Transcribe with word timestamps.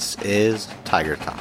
this 0.00 0.16
is 0.22 0.66
Tiger 0.86 1.14
Talk. 1.14 1.36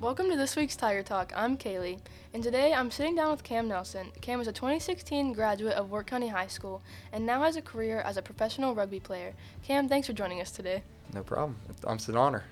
Welcome 0.00 0.28
to 0.28 0.36
this 0.36 0.54
week's 0.54 0.76
Tiger 0.76 1.02
Talk. 1.02 1.32
I'm 1.34 1.56
Kaylee, 1.56 1.98
and 2.34 2.42
today 2.42 2.74
I'm 2.74 2.90
sitting 2.90 3.14
down 3.14 3.30
with 3.30 3.42
Cam 3.42 3.66
Nelson. 3.66 4.08
Cam 4.20 4.38
is 4.42 4.46
a 4.46 4.52
2016 4.52 5.32
graduate 5.32 5.72
of 5.72 5.90
Wirt 5.90 6.08
County 6.08 6.28
High 6.28 6.48
School 6.48 6.82
and 7.14 7.24
now 7.24 7.42
has 7.42 7.56
a 7.56 7.62
career 7.62 8.02
as 8.02 8.18
a 8.18 8.22
professional 8.22 8.74
rugby 8.74 9.00
player. 9.00 9.32
Cam, 9.62 9.88
thanks 9.88 10.06
for 10.06 10.12
joining 10.12 10.42
us 10.42 10.50
today. 10.50 10.82
No 11.14 11.22
problem. 11.22 11.56
It's 11.70 12.08
an 12.08 12.18
honor. 12.18 12.44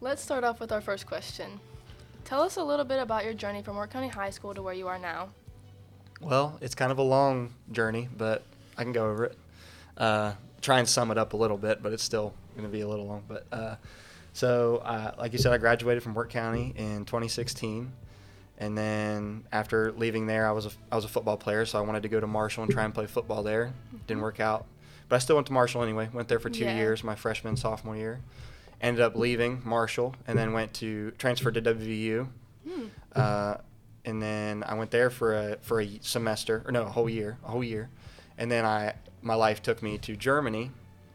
Let's 0.00 0.20
start 0.20 0.42
off 0.42 0.58
with 0.58 0.72
our 0.72 0.80
first 0.80 1.06
question. 1.06 1.60
Tell 2.24 2.42
us 2.42 2.56
a 2.56 2.62
little 2.62 2.84
bit 2.84 2.98
about 3.00 3.24
your 3.24 3.34
journey 3.34 3.62
from 3.62 3.76
Wirt 3.76 3.90
County 3.90 4.08
High 4.08 4.30
School 4.30 4.54
to 4.54 4.62
where 4.62 4.72
you 4.74 4.88
are 4.88 4.98
now. 4.98 5.28
Well, 6.20 6.58
it's 6.62 6.74
kind 6.74 6.90
of 6.90 6.98
a 6.98 7.02
long 7.02 7.52
journey, 7.70 8.08
but 8.16 8.42
I 8.78 8.82
can 8.82 8.92
go 8.92 9.10
over 9.10 9.24
it. 9.26 9.38
Uh, 9.98 10.32
try 10.62 10.78
and 10.78 10.88
sum 10.88 11.10
it 11.10 11.18
up 11.18 11.34
a 11.34 11.36
little 11.36 11.58
bit, 11.58 11.82
but 11.82 11.92
it's 11.92 12.02
still 12.02 12.32
going 12.56 12.66
to 12.66 12.72
be 12.72 12.80
a 12.80 12.88
little 12.88 13.06
long. 13.06 13.24
But 13.28 13.46
uh, 13.52 13.76
so, 14.32 14.78
uh, 14.84 15.14
like 15.18 15.32
you 15.32 15.38
said, 15.38 15.52
I 15.52 15.58
graduated 15.58 16.02
from 16.02 16.14
Wirt 16.14 16.30
County 16.30 16.72
in 16.76 17.04
2016, 17.04 17.92
and 18.58 18.78
then 18.78 19.44
after 19.52 19.92
leaving 19.92 20.26
there, 20.26 20.48
I 20.48 20.52
was 20.52 20.66
a, 20.66 20.70
I 20.90 20.96
was 20.96 21.04
a 21.04 21.08
football 21.08 21.36
player, 21.36 21.66
so 21.66 21.78
I 21.78 21.82
wanted 21.82 22.04
to 22.04 22.08
go 22.08 22.20
to 22.20 22.26
Marshall 22.26 22.62
and 22.64 22.72
try 22.72 22.84
and 22.84 22.94
play 22.94 23.06
football 23.06 23.42
there. 23.42 23.72
Didn't 24.06 24.22
work 24.22 24.40
out, 24.40 24.64
but 25.10 25.16
I 25.16 25.18
still 25.18 25.36
went 25.36 25.46
to 25.48 25.52
Marshall 25.52 25.82
anyway. 25.82 26.08
Went 26.12 26.28
there 26.28 26.38
for 26.40 26.48
two 26.48 26.64
Yeah. 26.64 26.76
years, 26.76 27.04
my 27.04 27.14
freshman 27.16 27.56
sophomore 27.56 27.96
year. 27.96 28.20
Ended 28.84 29.00
up 29.00 29.16
leaving 29.16 29.62
Marshall, 29.64 30.14
and 30.26 30.38
then 30.38 30.52
went 30.52 30.74
to 30.74 31.10
transferred 31.12 31.54
to 31.54 31.62
WVU. 31.62 32.28
Hmm. 32.68 32.84
Uh, 33.16 33.54
and 34.04 34.20
then 34.20 34.62
I 34.62 34.74
went 34.74 34.90
there 34.90 35.08
for 35.08 35.32
a 35.32 35.56
for 35.62 35.80
a 35.80 35.88
semester 36.02 36.62
or 36.66 36.70
no 36.70 36.82
a 36.82 36.90
whole 36.90 37.08
year 37.08 37.38
a 37.46 37.50
whole 37.50 37.64
year, 37.64 37.88
and 38.36 38.50
then 38.50 38.66
I 38.66 38.92
my 39.22 39.36
life 39.36 39.62
took 39.62 39.82
me 39.82 39.96
to 39.96 40.16
Germany, 40.16 40.70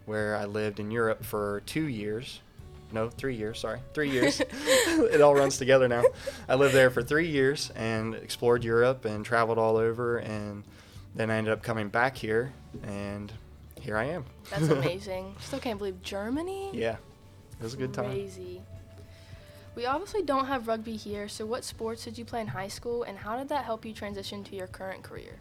where 0.08 0.36
I 0.36 0.46
lived 0.46 0.80
in 0.80 0.90
Europe 0.90 1.24
for 1.24 1.62
two 1.68 1.88
years, 1.88 2.42
no 2.92 3.08
three 3.08 3.36
years 3.36 3.60
sorry 3.60 3.82
three 3.94 4.10
years, 4.10 4.42
it 4.66 5.22
all 5.22 5.36
runs 5.36 5.60
together 5.60 5.88
now. 5.88 6.04
I 6.48 6.56
lived 6.56 6.74
there 6.74 6.90
for 6.90 7.04
three 7.04 7.28
years 7.28 7.72
and 7.76 8.16
explored 8.16 8.64
Europe 8.64 9.06
and 9.06 9.24
traveled 9.24 9.60
all 9.60 9.78
over, 9.78 10.18
and 10.18 10.64
then 11.14 11.30
I 11.30 11.36
ended 11.36 11.54
up 11.54 11.62
coming 11.62 11.90
back 11.90 12.18
here, 12.18 12.52
and 12.82 13.32
here 13.80 13.96
I 13.96 14.06
am. 14.06 14.26
That's 14.50 14.70
amazing. 14.70 15.36
Still 15.40 15.60
can't 15.60 15.78
believe 15.78 16.02
Germany? 16.02 16.72
yeah, 16.74 16.98
it 17.60 17.64
was 17.64 17.74
a 17.74 17.78
good 17.78 17.94
time. 17.94 18.12
Crazy. 18.12 18.62
We 19.76 19.86
obviously 19.86 20.24
don't 20.24 20.46
have 20.48 20.68
rugby 20.68 20.96
here, 20.96 21.28
so 21.28 21.46
what 21.46 21.64
sports 21.64 22.04
did 22.04 22.18
you 22.18 22.26
play 22.26 22.42
in 22.42 22.48
high 22.48 22.68
school 22.68 23.04
and 23.04 23.18
how 23.18 23.38
did 23.38 23.50
that 23.50 23.66
help 23.66 23.86
you 23.86 23.94
transition 23.94 24.44
to 24.46 24.56
your 24.56 24.68
current 24.68 25.04
career? 25.04 25.40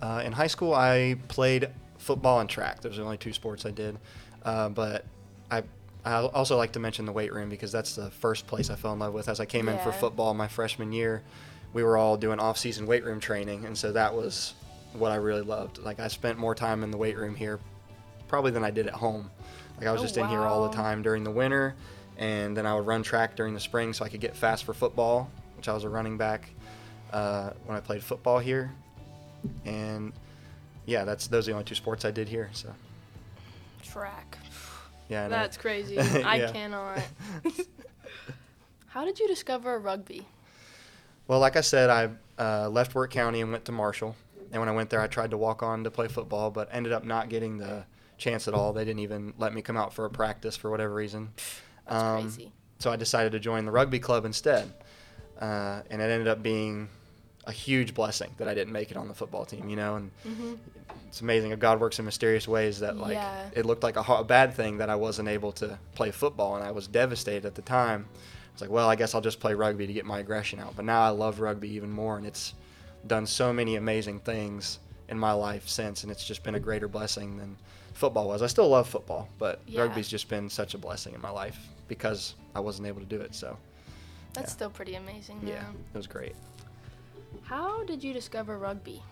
Uh, 0.00 0.22
in 0.24 0.32
high 0.32 0.46
school, 0.46 0.74
I 0.74 1.16
played 1.28 1.70
football 1.98 2.40
and 2.40 2.50
track. 2.50 2.80
Those 2.80 2.94
are 2.94 2.96
the 2.96 3.04
only 3.04 3.16
two 3.16 3.32
sports 3.32 3.64
I 3.64 3.70
did. 3.70 3.96
Uh, 4.44 4.68
but 4.68 5.04
I, 5.50 5.62
I 6.04 6.22
also 6.26 6.56
like 6.56 6.72
to 6.72 6.80
mention 6.80 7.06
the 7.06 7.12
weight 7.12 7.32
room 7.32 7.48
because 7.48 7.72
that's 7.72 7.96
the 7.96 8.10
first 8.10 8.46
place 8.46 8.68
I 8.68 8.76
fell 8.76 8.92
in 8.92 8.98
love 8.98 9.14
with. 9.14 9.28
As 9.28 9.40
I 9.40 9.46
came 9.46 9.68
in 9.68 9.78
for 9.78 9.92
football 9.92 10.34
my 10.34 10.48
freshman 10.48 10.92
year, 10.92 11.22
we 11.72 11.82
were 11.82 11.96
all 11.96 12.16
doing 12.16 12.38
off-season 12.38 12.86
weight 12.86 13.04
room 13.04 13.20
training, 13.20 13.64
and 13.64 13.76
so 13.76 13.92
that 13.92 14.14
was 14.14 14.54
what 14.92 15.12
I 15.12 15.16
really 15.16 15.42
loved. 15.42 15.78
Like 15.78 16.00
I 16.00 16.08
spent 16.08 16.38
more 16.38 16.54
time 16.54 16.82
in 16.82 16.90
the 16.90 16.96
weight 16.96 17.16
room 17.16 17.34
here, 17.34 17.58
probably 18.28 18.50
than 18.50 18.64
I 18.64 18.70
did 18.70 18.86
at 18.86 18.94
home. 18.94 19.30
Like 19.78 19.86
I 19.86 19.92
was 19.92 20.00
Oh, 20.00 20.04
just 20.04 20.16
in 20.16 20.26
here 20.28 20.40
all 20.40 20.68
the 20.68 20.74
time 20.74 21.02
during 21.02 21.22
the 21.24 21.30
winter, 21.30 21.74
and 22.18 22.56
then 22.56 22.66
I 22.66 22.74
would 22.74 22.86
run 22.86 23.02
track 23.02 23.36
during 23.36 23.54
the 23.54 23.60
spring 23.60 23.92
so 23.92 24.04
I 24.04 24.08
could 24.08 24.20
get 24.20 24.34
fast 24.36 24.64
for 24.64 24.72
football, 24.74 25.30
which 25.56 25.68
I 25.68 25.74
was 25.74 25.84
a 25.84 25.88
running 25.88 26.16
back 26.16 26.50
uh, 27.12 27.50
when 27.66 27.76
I 27.76 27.80
played 27.80 28.02
football 28.02 28.38
here, 28.38 28.72
and 29.64 30.12
yeah, 30.86 31.04
that's 31.04 31.26
those 31.28 31.46
are 31.46 31.50
the 31.50 31.54
only 31.54 31.64
two 31.64 31.74
sports 31.74 32.04
I 32.04 32.10
did 32.10 32.28
here. 32.28 32.48
So 32.52 32.72
Track. 33.82 34.38
yeah, 35.08 35.20
I 35.20 35.28
know. 35.28 35.30
That's 35.30 35.56
crazy. 35.56 35.98
I 36.00 36.50
cannot. 36.52 37.00
How 38.88 39.04
did 39.04 39.18
you 39.20 39.28
discover 39.28 39.78
rugby? 39.78 40.26
Well, 41.28 41.38
like 41.40 41.56
I 41.56 41.60
said, 41.60 41.90
I 41.90 42.08
uh, 42.42 42.68
left 42.70 42.94
Wirt 42.94 43.10
County 43.10 43.40
and 43.42 43.50
went 43.52 43.64
to 43.66 43.72
Marshall. 43.72 44.16
And 44.52 44.60
when 44.62 44.68
I 44.68 44.72
went 44.72 44.90
there, 44.90 45.00
I 45.00 45.06
tried 45.08 45.30
to 45.32 45.36
walk 45.36 45.62
on 45.62 45.84
to 45.84 45.90
play 45.90 46.08
football, 46.08 46.50
but 46.50 46.68
ended 46.72 46.92
up 46.92 47.04
not 47.04 47.28
getting 47.28 47.58
the 47.58 47.84
chance 48.18 48.48
at 48.48 48.54
all. 48.54 48.72
They 48.72 48.84
didn't 48.84 49.00
even 49.00 49.34
let 49.38 49.52
me 49.54 49.62
come 49.62 49.76
out 49.76 49.92
for 49.92 50.04
a 50.04 50.10
practice 50.10 50.56
for 50.56 50.70
whatever 50.70 50.94
reason. 50.94 51.32
Um. 51.86 52.36
So 52.78 52.90
I 52.92 52.96
decided 52.96 53.32
to 53.32 53.38
join 53.40 53.64
the 53.64 53.72
rugby 53.72 53.98
club 53.98 54.26
instead. 54.26 54.70
Uh, 55.40 55.80
and 55.90 56.02
it 56.02 56.04
ended 56.10 56.28
up 56.28 56.42
being 56.42 56.88
a 57.46 57.52
huge 57.52 57.94
blessing 57.94 58.30
that 58.38 58.48
I 58.48 58.54
didn't 58.54 58.72
make 58.72 58.90
it 58.90 58.96
on 58.98 59.08
the 59.08 59.14
football 59.14 59.44
team, 59.46 59.68
you 59.68 59.76
know. 59.76 59.96
And 59.96 60.10
hmm 60.22 60.54
it's 61.08 61.20
amazing 61.22 61.50
how 61.50 61.56
God 61.56 61.80
works 61.80 61.98
in 61.98 62.04
mysterious 62.04 62.46
ways 62.48 62.80
that, 62.80 62.98
like, 62.98 63.14
Yeah. 63.14 63.48
it 63.52 63.64
looked 63.64 63.82
like 63.82 63.96
a, 63.96 64.00
a 64.12 64.24
bad 64.24 64.52
thing 64.54 64.76
that 64.78 64.90
I 64.90 64.96
wasn't 64.96 65.28
able 65.28 65.52
to 65.52 65.78
play 65.94 66.10
football. 66.10 66.56
And 66.56 66.64
I 66.64 66.72
was 66.72 66.86
devastated 66.88 67.46
at 67.46 67.54
the 67.54 67.62
time. 67.62 68.06
It's 68.52 68.60
like, 68.60 68.70
well, 68.70 68.88
I 68.90 68.96
guess 68.96 69.14
I'll 69.14 69.20
just 69.22 69.40
play 69.40 69.54
rugby 69.54 69.86
to 69.86 69.92
get 69.92 70.04
my 70.04 70.18
aggression 70.18 70.58
out. 70.58 70.74
But 70.76 70.84
now 70.84 71.00
I 71.02 71.10
love 71.10 71.40
rugby 71.40 71.70
even 71.70 71.90
more, 71.90 72.16
and 72.18 72.26
it's 72.26 72.52
done 73.06 73.24
so 73.24 73.52
many 73.52 73.76
amazing 73.76 74.20
things 74.20 74.80
in 75.08 75.18
my 75.18 75.32
life 75.32 75.68
since, 75.68 76.02
and 76.02 76.10
it's 76.12 76.26
just 76.26 76.42
been 76.42 76.56
a 76.56 76.60
greater 76.60 76.88
blessing 76.88 77.36
than 77.38 77.56
football 77.96 78.28
was. 78.28 78.42
I 78.42 78.46
still 78.46 78.68
love 78.68 78.88
football, 78.88 79.28
but 79.38 79.60
Yeah. 79.66 79.82
rugby's 79.82 80.08
just 80.08 80.28
been 80.28 80.48
such 80.48 80.74
a 80.74 80.78
blessing 80.78 81.14
in 81.14 81.20
my 81.20 81.30
life 81.30 81.58
because 81.88 82.34
I 82.54 82.60
wasn't 82.60 82.88
able 82.88 83.00
to 83.00 83.06
do 83.06 83.20
it. 83.20 83.34
So 83.34 83.56
That's 84.34 84.50
yeah. 84.50 84.54
still 84.54 84.70
pretty 84.70 84.94
amazing. 84.94 85.40
yeah, 85.44 85.64
it 85.94 85.96
was 85.96 86.06
great. 86.06 86.34
How 87.42 87.84
did 87.84 88.02
you 88.04 88.12
discover 88.12 88.58
rugby? 88.58 89.02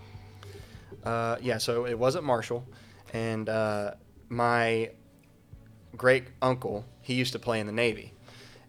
Uh, 1.05 1.37
yeah, 1.41 1.59
so 1.59 1.87
it 1.87 1.99
was 1.99 2.17
at 2.17 2.25
Marshall, 2.25 2.65
and 3.13 3.49
uh, 3.49 3.93
my 4.29 4.91
great 5.97 6.25
uncle 6.43 6.85
he 7.01 7.15
used 7.15 7.33
to 7.33 7.39
play 7.39 7.61
in 7.61 7.67
the 7.67 7.73
Navy, 7.73 8.13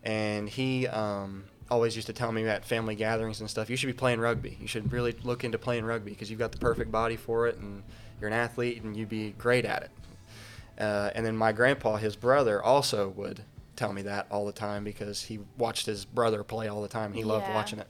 and 0.03 0.50
he 0.50 0.88
um, 0.88 1.46
always 1.70 1.96
used 1.96 2.08
to 2.08 2.14
tell 2.14 2.32
me 2.32 2.46
at 2.47 2.66
family 2.66 2.96
gatherings 2.96 3.40
and 3.42 3.50
stuff, 3.50 3.70
you 3.70 3.76
should 3.78 3.88
be 3.88 3.94
playing 3.94 4.20
rugby. 4.20 4.58
You 4.59 4.68
should 4.68 4.92
really 4.92 5.14
look 5.24 5.44
into 5.44 5.58
playing 5.58 5.86
rugby 5.86 6.12
because 6.12 6.30
you've 6.30 6.40
got 6.40 6.52
the 6.52 6.58
perfect 6.58 6.92
body 6.92 7.16
for 7.16 7.47
it, 7.47 7.58
and 7.58 7.84
you're 8.20 8.28
an 8.28 8.34
athlete, 8.34 8.82
and 8.84 8.96
you'd 8.96 9.09
be 9.09 9.32
great 9.32 9.66
at 9.66 9.84
it. 9.84 9.92
Uh, 10.78 11.09
and 11.16 11.25
then 11.25 11.36
my 11.38 11.52
grandpa, 11.52 11.96
his 11.97 12.16
brother, 12.16 12.62
also 12.62 13.09
would 13.09 13.44
tell 13.75 13.94
me 13.94 14.02
that 14.03 14.28
all 14.30 14.46
the 14.46 14.52
time 14.52 14.84
because 14.84 15.24
he 15.24 15.40
watched 15.58 15.86
his 15.86 16.06
brother 16.06 16.44
play 16.44 16.68
all 16.68 16.81
the 16.81 16.88
time. 16.88 17.08
and 17.08 17.16
He 17.16 17.24
loved 17.24 17.47
Yeah. 17.47 17.56
watching 17.56 17.80
it. 17.80 17.88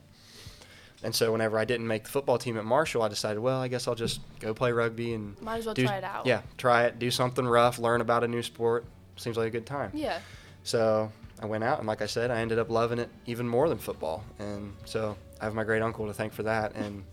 And 1.02 1.14
so 1.14 1.30
whenever 1.30 1.58
I 1.58 1.64
didn't 1.64 1.86
make 1.86 2.04
the 2.04 2.10
football 2.10 2.38
team 2.38 2.56
at 2.56 2.64
Marshall, 2.64 3.02
I 3.02 3.08
decided, 3.08 3.38
well, 3.40 3.60
I 3.60 3.68
guess 3.68 3.86
I'll 3.86 3.94
just 3.94 4.20
go 4.40 4.54
play 4.54 4.72
rugby 4.72 5.12
and 5.14 5.40
Might 5.42 5.58
as 5.58 5.66
well 5.66 5.74
do, 5.74 5.86
try 5.86 5.98
it 5.98 6.04
out. 6.04 6.26
Yeah, 6.26 6.40
try 6.56 6.84
it, 6.84 6.98
do 6.98 7.10
something 7.10 7.46
rough, 7.46 7.78
learn 7.78 8.00
about 8.00 8.24
a 8.24 8.28
new 8.28 8.42
sport. 8.42 8.84
Seems 9.16 9.36
like 9.36 9.46
a 9.48 9.50
good 9.50 9.66
time. 9.66 9.90
Yeah. 9.94 10.18
So 10.64 11.12
I 11.40 11.46
went 11.46 11.62
out, 11.64 11.78
and 11.78 11.86
like 11.86 12.02
I 12.02 12.06
said, 12.06 12.30
I 12.30 12.40
ended 12.40 12.58
up 12.58 12.70
loving 12.70 12.98
it 12.98 13.08
even 13.26 13.46
more 13.48 13.68
than 13.68 13.78
football. 13.78 14.24
And 14.38 14.74
so 14.84 15.16
I 15.40 15.44
have 15.44 15.54
my 15.54 15.64
great 15.64 15.82
uncle 15.82 16.06
to 16.06 16.14
thank 16.14 16.32
for 16.32 16.42
that. 16.44 16.74
And 16.74 17.04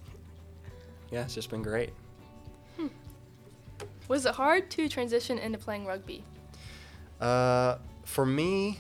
yeah, 1.12 1.23
it's 1.23 1.35
just 1.35 1.50
been 1.50 1.62
great. 1.62 1.91
Was 4.08 4.25
it 4.25 4.36
hard 4.36 4.69
to 4.72 4.90
transition 4.90 5.38
into 5.40 5.58
playing 5.58 5.86
rugby? 5.86 6.24
Uh, 7.22 7.78
for 8.06 8.25
me, 8.25 8.80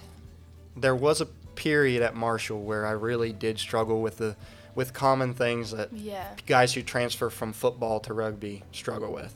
there 0.75 0.95
was 0.95 1.21
a 1.21 1.25
period 1.55 2.01
at 2.01 2.15
Marshall 2.15 2.61
where 2.61 2.85
I 2.85 2.91
really 2.91 3.31
did 3.31 3.59
struggle 3.59 4.01
with 4.01 4.17
the 4.17 4.35
with 4.75 4.91
common 4.91 5.35
things 5.35 5.69
that 5.69 5.93
Yeah. 5.93 6.25
guys 6.47 6.73
who 6.73 6.81
transfer 6.81 7.29
from 7.29 7.53
football 7.53 7.99
to 8.01 8.13
rugby 8.13 8.63
struggle 8.71 9.13
with. 9.13 9.31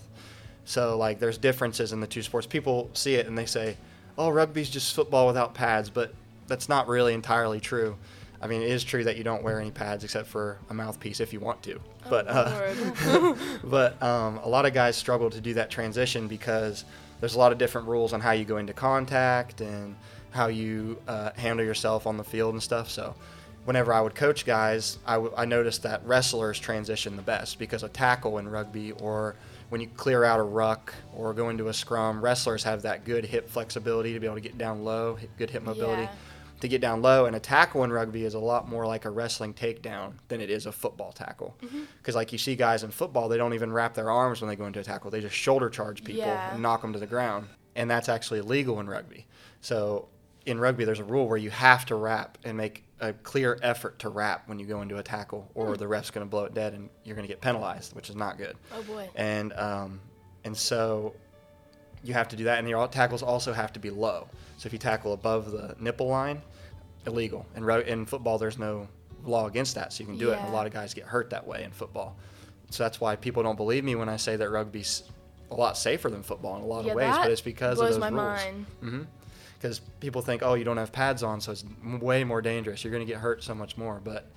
So 0.66 0.98
like 0.98 1.20
there's 1.20 1.38
differences 1.38 1.94
in 1.94 2.02
the 2.02 2.08
two 2.08 2.24
sports. 2.24 2.48
People 2.48 2.90
see 2.94 3.14
it 3.16 3.28
and 3.28 3.38
they 3.38 3.46
say, 3.46 3.78
"Oh, 4.18 4.30
rugby's 4.30 4.68
just 4.70 4.96
football 4.96 5.28
without 5.28 5.54
pads," 5.54 5.92
but 5.92 6.12
that's 6.48 6.68
not 6.68 6.88
really 6.88 7.14
entirely 7.14 7.60
true. 7.60 7.98
I 8.42 8.48
mean, 8.48 8.62
it 8.62 8.70
is 8.70 8.84
true 8.84 9.04
that 9.04 9.18
you 9.18 9.24
don't 9.24 9.44
wear 9.44 9.60
any 9.60 9.72
pads 9.72 10.04
except 10.04 10.28
for 10.28 10.60
a 10.70 10.74
mouthpiece 10.74 11.20
if 11.20 11.34
you 11.34 11.40
want 11.40 11.64
to. 11.64 11.80
Oh, 12.06 12.10
but 12.10 12.28
uh, 12.28 13.36
but 13.64 14.02
um, 14.04 14.38
a 14.38 14.48
lot 14.48 14.66
of 14.66 14.74
guys 14.74 14.96
struggle 14.96 15.30
to 15.30 15.42
do 15.42 15.54
that 15.56 15.70
transition 15.70 16.28
because 16.28 16.86
there's 17.20 17.36
a 17.36 17.40
lot 17.40 17.52
of 17.52 17.58
different 17.58 17.88
rules 17.88 18.14
on 18.14 18.22
how 18.22 18.32
you 18.32 18.46
go 18.46 18.58
into 18.58 18.74
contact 18.74 19.62
and 19.62 19.96
how 20.32 20.48
you 20.48 21.00
uh, 21.08 21.32
handle 21.36 21.66
yourself 21.66 22.06
on 22.06 22.18
the 22.18 22.24
field 22.24 22.54
and 22.54 22.62
stuff. 22.62 22.90
So 22.92 23.16
whenever 23.66 23.92
I 23.92 24.02
would 24.02 24.14
coach 24.14 24.46
guys, 24.46 25.00
I, 25.06 25.14
w- 25.14 25.34
I 25.36 25.46
noticed 25.46 25.82
that 25.84 26.06
wrestlers 26.06 26.60
transition 26.60 27.16
the 27.16 27.22
best 27.24 27.58
because 27.58 27.82
a 27.82 27.90
tackle 27.90 28.38
in 28.38 28.48
rugby 28.48 28.92
or 28.92 29.36
when 29.70 29.82
you 29.82 29.88
clear 29.98 30.24
out 30.24 30.40
a 30.40 30.44
ruck 30.44 30.94
or 31.14 31.34
go 31.34 31.50
into 31.50 31.70
a 31.70 31.74
scrum, 31.74 32.22
wrestlers 32.22 32.64
have 32.64 32.84
that 32.84 33.04
good 33.04 33.26
hip 33.26 33.50
flexibility 33.50 34.14
to 34.14 34.20
be 34.20 34.28
able 34.28 34.36
to 34.36 34.42
get 34.42 34.58
down 34.58 34.84
low, 34.86 35.18
good 35.38 35.50
hip 35.50 35.64
mobility 35.64 36.04
Yeah. 36.04 36.10
To 36.62 36.68
get 36.68 36.82
down 36.82 37.02
low. 37.02 37.26
And 37.26 37.36
a 37.36 37.40
tackle 37.40 37.84
in 37.84 37.92
rugby 37.92 38.24
is 38.26 38.34
a 38.34 38.40
lot 38.40 38.68
more 38.68 38.86
like 38.88 39.06
a 39.06 39.10
wrestling 39.10 39.54
takedown 39.54 40.14
than 40.28 40.42
it 40.42 40.50
is 40.50 40.66
a 40.66 40.72
football 40.72 41.12
tackle. 41.12 41.56
Mm-hmm. 41.62 41.82
Because 42.00 42.16
like 42.16 42.32
you 42.32 42.38
see 42.38 42.56
guys 42.56 42.84
in 42.84 42.92
football, 42.92 43.30
they 43.30 43.38
don't 43.38 43.54
even 43.54 43.72
wrap 43.72 43.94
their 43.94 44.10
arms 44.10 44.42
when 44.42 44.50
they 44.50 44.56
go 44.56 44.66
into 44.66 44.80
a 44.80 44.84
tackle. 44.84 45.12
They 45.12 45.22
just 45.22 45.36
shoulder 45.36 45.70
charge 45.70 46.04
people 46.04 46.22
Yeah. 46.24 46.54
and 46.54 46.62
knock 46.62 46.82
them 46.82 46.94
to 46.94 47.00
the 47.00 47.08
ground. 47.08 47.48
And 47.76 47.90
that's 47.90 48.10
actually 48.10 48.40
illegal 48.40 48.80
in 48.80 48.88
rugby. 48.88 49.28
So 49.62 50.08
in 50.46 50.60
rugby, 50.60 50.84
there's 50.86 51.00
a 51.00 51.04
rule 51.04 51.28
where 51.28 51.38
you 51.38 51.50
have 51.52 51.86
to 51.88 51.96
wrap 51.96 52.38
and 52.44 52.58
make 52.58 52.84
a 53.00 53.14
clear 53.14 53.60
effort 53.62 54.00
to 54.00 54.10
wrap 54.10 54.48
when 54.50 54.58
you 54.58 54.66
go 54.66 54.82
into 54.82 54.98
a 54.98 55.04
tackle, 55.04 55.52
or 55.54 55.68
Hmm. 55.68 55.74
the 55.76 55.88
ref's 55.88 56.10
going 56.10 56.26
to 56.26 56.30
blow 56.30 56.46
it 56.46 56.56
dead 56.56 56.74
and 56.74 56.90
you're 57.04 57.16
going 57.16 57.28
to 57.28 57.32
get 57.32 57.42
penalized, 57.42 57.94
which 57.96 58.10
is 58.10 58.16
not 58.16 58.38
good. 58.40 58.56
Oh 58.76 58.82
boy. 58.82 59.08
And 59.16 59.54
um, 59.54 60.00
and 60.44 60.58
so 60.58 61.14
you 62.04 62.14
have 62.14 62.28
to 62.30 62.36
do 62.36 62.46
that, 62.46 62.60
and 62.60 62.68
your 62.70 62.88
tackles 62.88 63.24
also 63.24 63.54
have 63.54 63.74
to 63.74 63.80
be 63.80 63.90
low. 63.90 64.28
So 64.58 64.68
if 64.68 64.74
you 64.74 64.80
tackle 64.80 65.14
above 65.14 65.52
the 65.52 65.76
nipple 65.80 66.08
line, 66.08 66.42
illegal. 67.06 67.46
In 67.56 67.64
ro- 67.64 67.80
in 67.82 68.06
football, 68.06 68.38
there's 68.38 68.58
no 68.58 68.88
law 69.26 69.48
against 69.48 69.76
that, 69.76 69.94
so 69.94 70.02
you 70.02 70.08
can 70.08 70.18
do 70.18 70.32
it. 70.32 70.40
And 70.40 70.48
a 70.50 70.52
lot 70.52 70.68
of 70.68 70.74
guys 70.74 70.94
get 70.94 71.06
hurt 71.06 71.30
that 71.32 71.46
way 71.46 71.64
in 71.64 71.72
football. 71.72 72.16
So 72.70 72.84
that's 72.84 73.00
why 73.00 73.16
people 73.16 73.44
don't 73.44 73.56
believe 73.56 73.84
me 73.84 73.96
when 73.96 74.10
I 74.10 74.18
say 74.18 74.36
that 74.36 74.50
rugby's 74.50 75.04
a 75.52 75.56
lot 75.56 75.78
safer 75.78 76.10
than 76.10 76.24
football 76.24 76.58
in 76.58 76.64
a 76.64 76.66
lot 76.66 76.84
Yeah, 76.86 76.92
of 76.92 76.98
ways, 76.98 77.16
but 77.16 77.32
it's 77.32 77.42
because 77.42 77.78
blows 77.78 77.96
of 77.96 78.02
those 78.02 78.12
my 78.12 78.22
rules. 78.24 78.66
mind. 78.82 79.08
Because 79.60 79.80
people 80.00 80.22
think, 80.22 80.44
oh, 80.44 80.54
you 80.54 80.64
don't 80.64 80.78
have 80.78 80.92
pads 80.92 81.24
on, 81.24 81.42
so 81.42 81.52
it's 81.54 81.64
way 82.02 82.24
more 82.24 82.42
dangerous. 82.42 82.84
You're 82.84 82.92
going 82.92 83.06
to 83.06 83.12
get 83.12 83.20
hurt 83.22 83.44
so 83.44 83.56
much 83.56 83.76
more. 83.78 84.00
But 84.04 84.30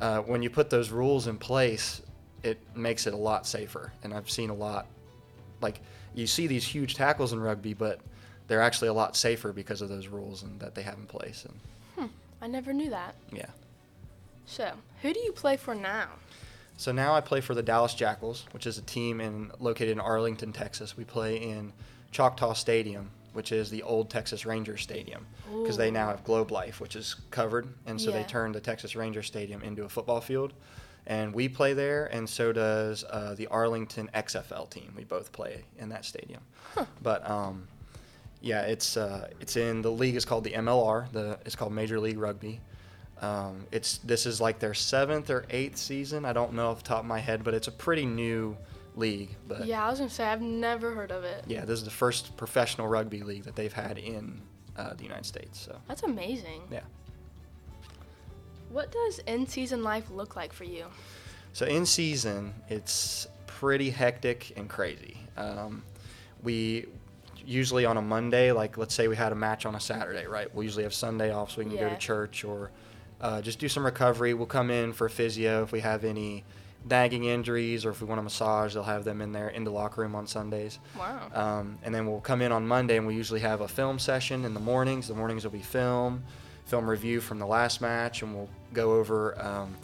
uh, 0.00 0.20
when 0.20 0.42
you 0.42 0.50
put 0.50 0.68
those 0.68 0.90
rules 0.90 1.28
in 1.28 1.38
place, 1.38 2.02
it 2.42 2.58
makes 2.76 3.06
it 3.06 3.14
a 3.14 3.16
lot 3.16 3.46
safer. 3.46 3.92
And 4.02 4.12
I've 4.12 4.28
seen 4.28 4.50
a 4.50 4.54
lot, 4.54 4.86
like 5.62 5.80
you 6.14 6.26
see 6.26 6.46
these 6.46 6.64
huge 6.64 6.94
tackles 6.94 7.32
in 7.32 7.40
rugby, 7.40 7.74
but 7.74 8.00
they're 8.48 8.62
actually 8.62 8.88
a 8.88 8.92
lot 8.92 9.16
safer 9.16 9.52
because 9.52 9.80
of 9.80 9.88
those 9.88 10.08
rules 10.08 10.42
and 10.42 10.58
that 10.60 10.74
they 10.74 10.82
have 10.82 10.98
in 10.98 11.06
place. 11.06 11.44
And 11.44 12.08
hmm. 12.08 12.14
I 12.42 12.46
never 12.46 12.72
knew 12.72 12.90
that. 12.90 13.14
yeah. 13.32 13.46
So, 14.46 14.72
who 15.02 15.12
do 15.12 15.20
you 15.20 15.30
play 15.30 15.56
for 15.56 15.76
now? 15.76 16.08
So 16.76 16.90
now 16.90 17.14
I 17.14 17.20
play 17.20 17.40
for 17.40 17.54
the 17.54 17.62
Dallas 17.62 17.94
Jackals, 17.94 18.46
which 18.52 18.66
is 18.66 18.78
a 18.78 18.82
team 18.82 19.20
in 19.20 19.52
located 19.60 19.90
in 19.90 20.00
Arlington, 20.00 20.52
Texas. 20.52 20.96
We 20.96 21.04
play 21.04 21.36
in 21.36 21.72
Choctaw 22.10 22.54
Stadium, 22.54 23.10
which 23.32 23.52
is 23.52 23.70
the 23.70 23.82
old 23.82 24.10
Texas 24.10 24.46
Rangers 24.46 24.80
Stadium, 24.80 25.26
because 25.62 25.76
they 25.76 25.90
now 25.90 26.08
have 26.08 26.24
Globe 26.24 26.50
Life, 26.50 26.80
which 26.80 26.96
is 26.96 27.16
covered, 27.30 27.68
and 27.86 28.00
so 28.00 28.10
they 28.10 28.24
turned 28.24 28.54
the 28.54 28.60
Texas 28.60 28.96
Ranger 28.96 29.22
Stadium 29.22 29.62
into 29.62 29.84
a 29.84 29.88
football 29.88 30.20
field. 30.20 30.52
And 31.10 31.34
we 31.34 31.48
play 31.48 31.72
there, 31.72 32.06
and 32.06 32.28
so 32.30 32.52
does 32.52 33.02
uh, 33.02 33.34
the 33.36 33.48
Arlington 33.48 34.08
XFL 34.14 34.70
team. 34.70 34.92
We 34.96 35.02
both 35.02 35.32
play 35.32 35.64
in 35.76 35.88
that 35.88 36.04
stadium. 36.04 36.40
But 37.02 37.28
um, 37.28 37.66
yeah, 38.40 38.62
it's 38.62 38.96
uh, 38.96 39.28
it's 39.40 39.56
in 39.56 39.82
the 39.82 39.90
league 39.90 40.14
is 40.14 40.24
called 40.24 40.44
the 40.44 40.52
MLR. 40.52 41.10
The 41.10 41.36
it's 41.44 41.56
called 41.56 41.72
Major 41.72 41.98
League 41.98 42.16
Rugby. 42.16 42.60
Um, 43.20 43.66
it's 43.72 43.98
this 43.98 44.24
is 44.24 44.40
like 44.40 44.60
their 44.60 44.72
seventh 44.72 45.30
or 45.30 45.46
eighth 45.50 45.78
season. 45.78 46.24
I 46.24 46.32
don't 46.32 46.52
know 46.52 46.70
off 46.70 46.84
the 46.84 46.88
top 46.88 47.00
of 47.00 47.06
my 47.06 47.18
head, 47.18 47.42
but 47.42 47.54
it's 47.54 47.66
a 47.66 47.72
pretty 47.72 48.06
new 48.06 48.56
league. 48.94 49.30
But 49.48 49.66
Yeah, 49.66 49.84
I 49.84 49.90
was 49.90 49.98
gonna 49.98 50.10
say 50.10 50.24
I've 50.24 50.40
never 50.40 50.94
heard 50.94 51.10
of 51.10 51.24
it. 51.24 51.44
yeah, 51.48 51.64
this 51.64 51.80
is 51.80 51.84
the 51.84 51.90
first 51.90 52.36
professional 52.36 52.86
rugby 52.86 53.24
league 53.24 53.42
that 53.44 53.56
they've 53.56 53.72
had 53.72 53.98
in 53.98 54.40
uh, 54.76 54.94
the 54.94 55.02
United 55.02 55.26
States. 55.26 55.58
So 55.60 55.76
That's 55.88 56.04
amazing. 56.04 56.62
yeah. 56.70 56.80
What 58.70 58.92
does 58.92 59.18
in-season 59.26 59.82
life 59.82 60.10
look 60.10 60.36
like 60.36 60.52
for 60.52 60.64
you? 60.64 60.86
So 61.52 61.66
in 61.66 61.84
season, 61.84 62.54
it's 62.68 63.26
pretty 63.46 63.90
hectic 63.90 64.52
and 64.56 64.68
crazy. 64.68 65.16
Um, 65.36 65.82
we 66.42 66.86
usually 67.44 67.84
on 67.84 67.96
a 67.96 68.02
Monday, 68.02 68.52
like 68.52 68.78
let's 68.78 68.94
say 68.94 69.08
we 69.08 69.16
had 69.16 69.32
a 69.32 69.34
match 69.34 69.66
on 69.66 69.74
a 69.74 69.80
Saturday, 69.80 70.26
right? 70.26 70.52
We'll 70.54 70.62
usually 70.62 70.84
have 70.84 70.94
Sunday 70.94 71.32
off 71.32 71.50
so 71.50 71.58
we 71.58 71.64
can 71.64 71.76
go 71.76 71.88
to 71.88 71.96
church 71.96 72.44
or 72.44 72.70
uh, 73.20 73.42
just 73.42 73.58
do 73.58 73.68
some 73.68 73.84
recovery. 73.84 74.34
We'll 74.34 74.46
come 74.46 74.70
in 74.70 74.92
for 74.92 75.08
physio 75.08 75.62
if 75.62 75.72
we 75.72 75.80
have 75.80 76.04
any 76.04 76.44
nagging 76.88 77.24
injuries 77.24 77.84
or 77.84 77.90
if 77.90 78.00
we 78.00 78.06
want 78.06 78.20
a 78.20 78.22
massage, 78.22 78.74
they'll 78.74 78.82
have 78.84 79.04
them 79.04 79.20
in 79.20 79.32
there 79.32 79.48
in 79.48 79.64
the 79.64 79.70
locker 79.70 80.00
room 80.00 80.14
on 80.14 80.26
Sundays. 80.26 80.78
Wow. 80.98 81.28
Um, 81.34 81.78
and 81.82 81.94
then 81.94 82.06
we'll 82.06 82.20
come 82.20 82.40
in 82.40 82.52
on 82.52 82.66
Monday 82.66 82.96
and 82.96 83.06
we 83.06 83.14
usually 83.14 83.40
have 83.40 83.60
a 83.60 83.68
film 83.68 83.98
session 83.98 84.44
in 84.44 84.54
the 84.54 84.60
mornings. 84.60 85.08
The 85.08 85.14
mornings 85.14 85.44
will 85.44 85.50
be 85.50 85.60
film, 85.60 86.24
film 86.70 86.88
review 86.88 87.20
from 87.20 87.40
the 87.40 87.46
last 87.46 87.80
match, 87.80 88.22
and 88.22 88.32
we'll 88.32 88.48
go 88.72 88.92
over 88.92 89.36
um, 89.42 89.74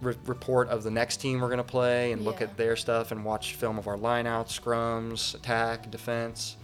re- 0.00 0.16
report 0.26 0.68
of 0.68 0.82
the 0.82 0.90
next 0.90 1.18
team 1.18 1.40
we're 1.40 1.46
going 1.46 1.58
to 1.58 1.62
play 1.64 2.10
and 2.10 2.22
look 2.24 2.40
Yeah. 2.40 2.48
at 2.48 2.56
their 2.56 2.74
stuff 2.74 3.12
and 3.12 3.24
watch 3.24 3.54
film 3.54 3.78
of 3.78 3.86
our 3.86 3.96
lineouts, 3.96 4.48
scrums, 4.60 5.34
attack, 5.36 5.88
defense, 5.92 6.56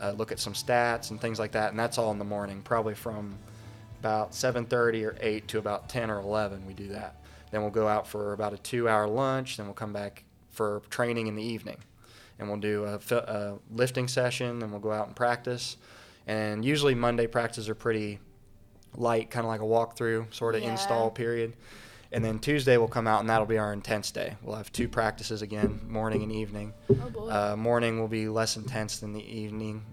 uh, 0.00 0.12
look 0.12 0.30
at 0.30 0.38
some 0.38 0.52
stats 0.54 1.10
and 1.10 1.20
things 1.20 1.40
like 1.40 1.50
that. 1.52 1.70
And 1.70 1.78
that's 1.78 1.98
all 1.98 2.12
in 2.12 2.18
the 2.20 2.24
morning, 2.24 2.62
probably 2.62 2.94
from 2.94 3.36
about 3.98 4.32
7:30 4.34 5.04
or 5.04 5.16
8 5.20 5.48
to 5.48 5.58
about 5.58 5.88
10 5.88 6.08
or 6.08 6.20
11. 6.20 6.64
We 6.64 6.72
do 6.72 6.88
that. 6.88 7.16
Then 7.50 7.62
we'll 7.62 7.70
go 7.72 7.88
out 7.88 8.06
for 8.06 8.32
about 8.32 8.52
a 8.54 8.58
two-hour 8.58 9.08
lunch. 9.08 9.56
Then 9.56 9.66
we'll 9.66 9.74
come 9.74 9.92
back 9.92 10.22
for 10.52 10.80
training 10.90 11.26
in 11.26 11.34
the 11.34 11.42
evening, 11.42 11.78
and 12.38 12.48
we'll 12.48 12.60
do 12.60 12.84
a, 12.84 13.00
a 13.16 13.58
lifting 13.72 14.06
session. 14.06 14.60
Then 14.60 14.70
we'll 14.70 14.80
go 14.80 14.92
out 14.92 15.08
and 15.08 15.16
practice. 15.16 15.76
And 16.28 16.64
usually 16.64 16.94
Monday 16.94 17.26
practices 17.26 17.68
are 17.68 17.74
pretty 17.74 18.20
light, 18.96 19.30
kind 19.30 19.44
of 19.44 19.48
like 19.48 19.60
a 19.60 19.64
walkthrough 19.64 20.32
sort 20.34 20.54
of 20.54 20.62
Yeah. 20.62 20.72
install 20.72 21.10
period. 21.10 21.54
And 22.12 22.24
then 22.24 22.40
Tuesday 22.40 22.76
we'll 22.76 22.88
come 22.88 23.06
out 23.06 23.20
and 23.20 23.30
that'll 23.30 23.46
be 23.46 23.58
our 23.58 23.72
intense 23.72 24.10
day. 24.10 24.34
We'll 24.42 24.56
have 24.56 24.72
two 24.72 24.88
practices 24.88 25.42
again, 25.42 25.80
morning 25.86 26.22
and 26.24 26.32
evening. 26.32 26.74
Oh. 27.16 27.30
Uh, 27.52 27.56
morning 27.56 28.00
will 28.00 28.08
be 28.08 28.28
less 28.28 28.56
intense 28.56 28.98
than 28.98 29.12
the 29.12 29.22
evening. 29.24 29.84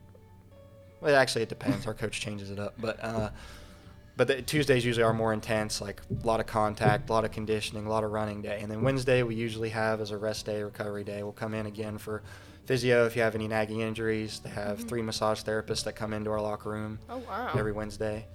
Well, 0.99 1.15
actually, 1.15 1.43
it 1.43 1.49
depends. 1.49 1.85
Our 1.85 1.93
coach 1.93 2.19
changes 2.19 2.49
it 2.49 2.57
up, 2.57 2.73
but 2.79 2.97
uh, 3.03 3.29
but 4.15 4.27
the, 4.27 4.41
Tuesdays 4.41 4.83
usually 4.83 5.03
are 5.03 5.13
more 5.13 5.31
intense, 5.31 5.79
like 5.79 6.01
a 6.23 6.25
lot 6.25 6.39
of 6.39 6.47
contact, 6.47 7.11
a 7.11 7.13
lot 7.13 7.23
of 7.23 7.29
conditioning, 7.31 7.85
a 7.85 7.89
lot 7.89 8.03
of 8.03 8.11
running 8.11 8.41
day. 8.41 8.61
And 8.63 8.71
then 8.71 8.81
Wednesday 8.81 9.21
we 9.21 9.35
usually 9.35 9.69
have 9.69 10.01
as 10.01 10.09
a 10.09 10.17
rest 10.17 10.47
day, 10.47 10.63
recovery 10.63 11.03
day. 11.03 11.21
We'll 11.21 11.33
come 11.33 11.53
in 11.53 11.67
again 11.67 11.99
for 11.99 12.23
physio 12.65 13.05
if 13.05 13.15
you 13.15 13.21
have 13.21 13.35
any 13.35 13.47
nagging 13.47 13.81
injuries. 13.81 14.39
They 14.39 14.49
have 14.49 14.79
Mhm. 14.79 14.87
three 14.89 15.01
massage 15.03 15.43
therapists 15.43 15.83
that 15.83 15.93
come 15.95 16.13
into 16.13 16.31
our 16.31 16.41
locker 16.41 16.71
room 16.71 16.97
oh 17.07 17.19
wow. 17.19 17.51
every 17.55 17.71
Wednesday. 17.73 18.25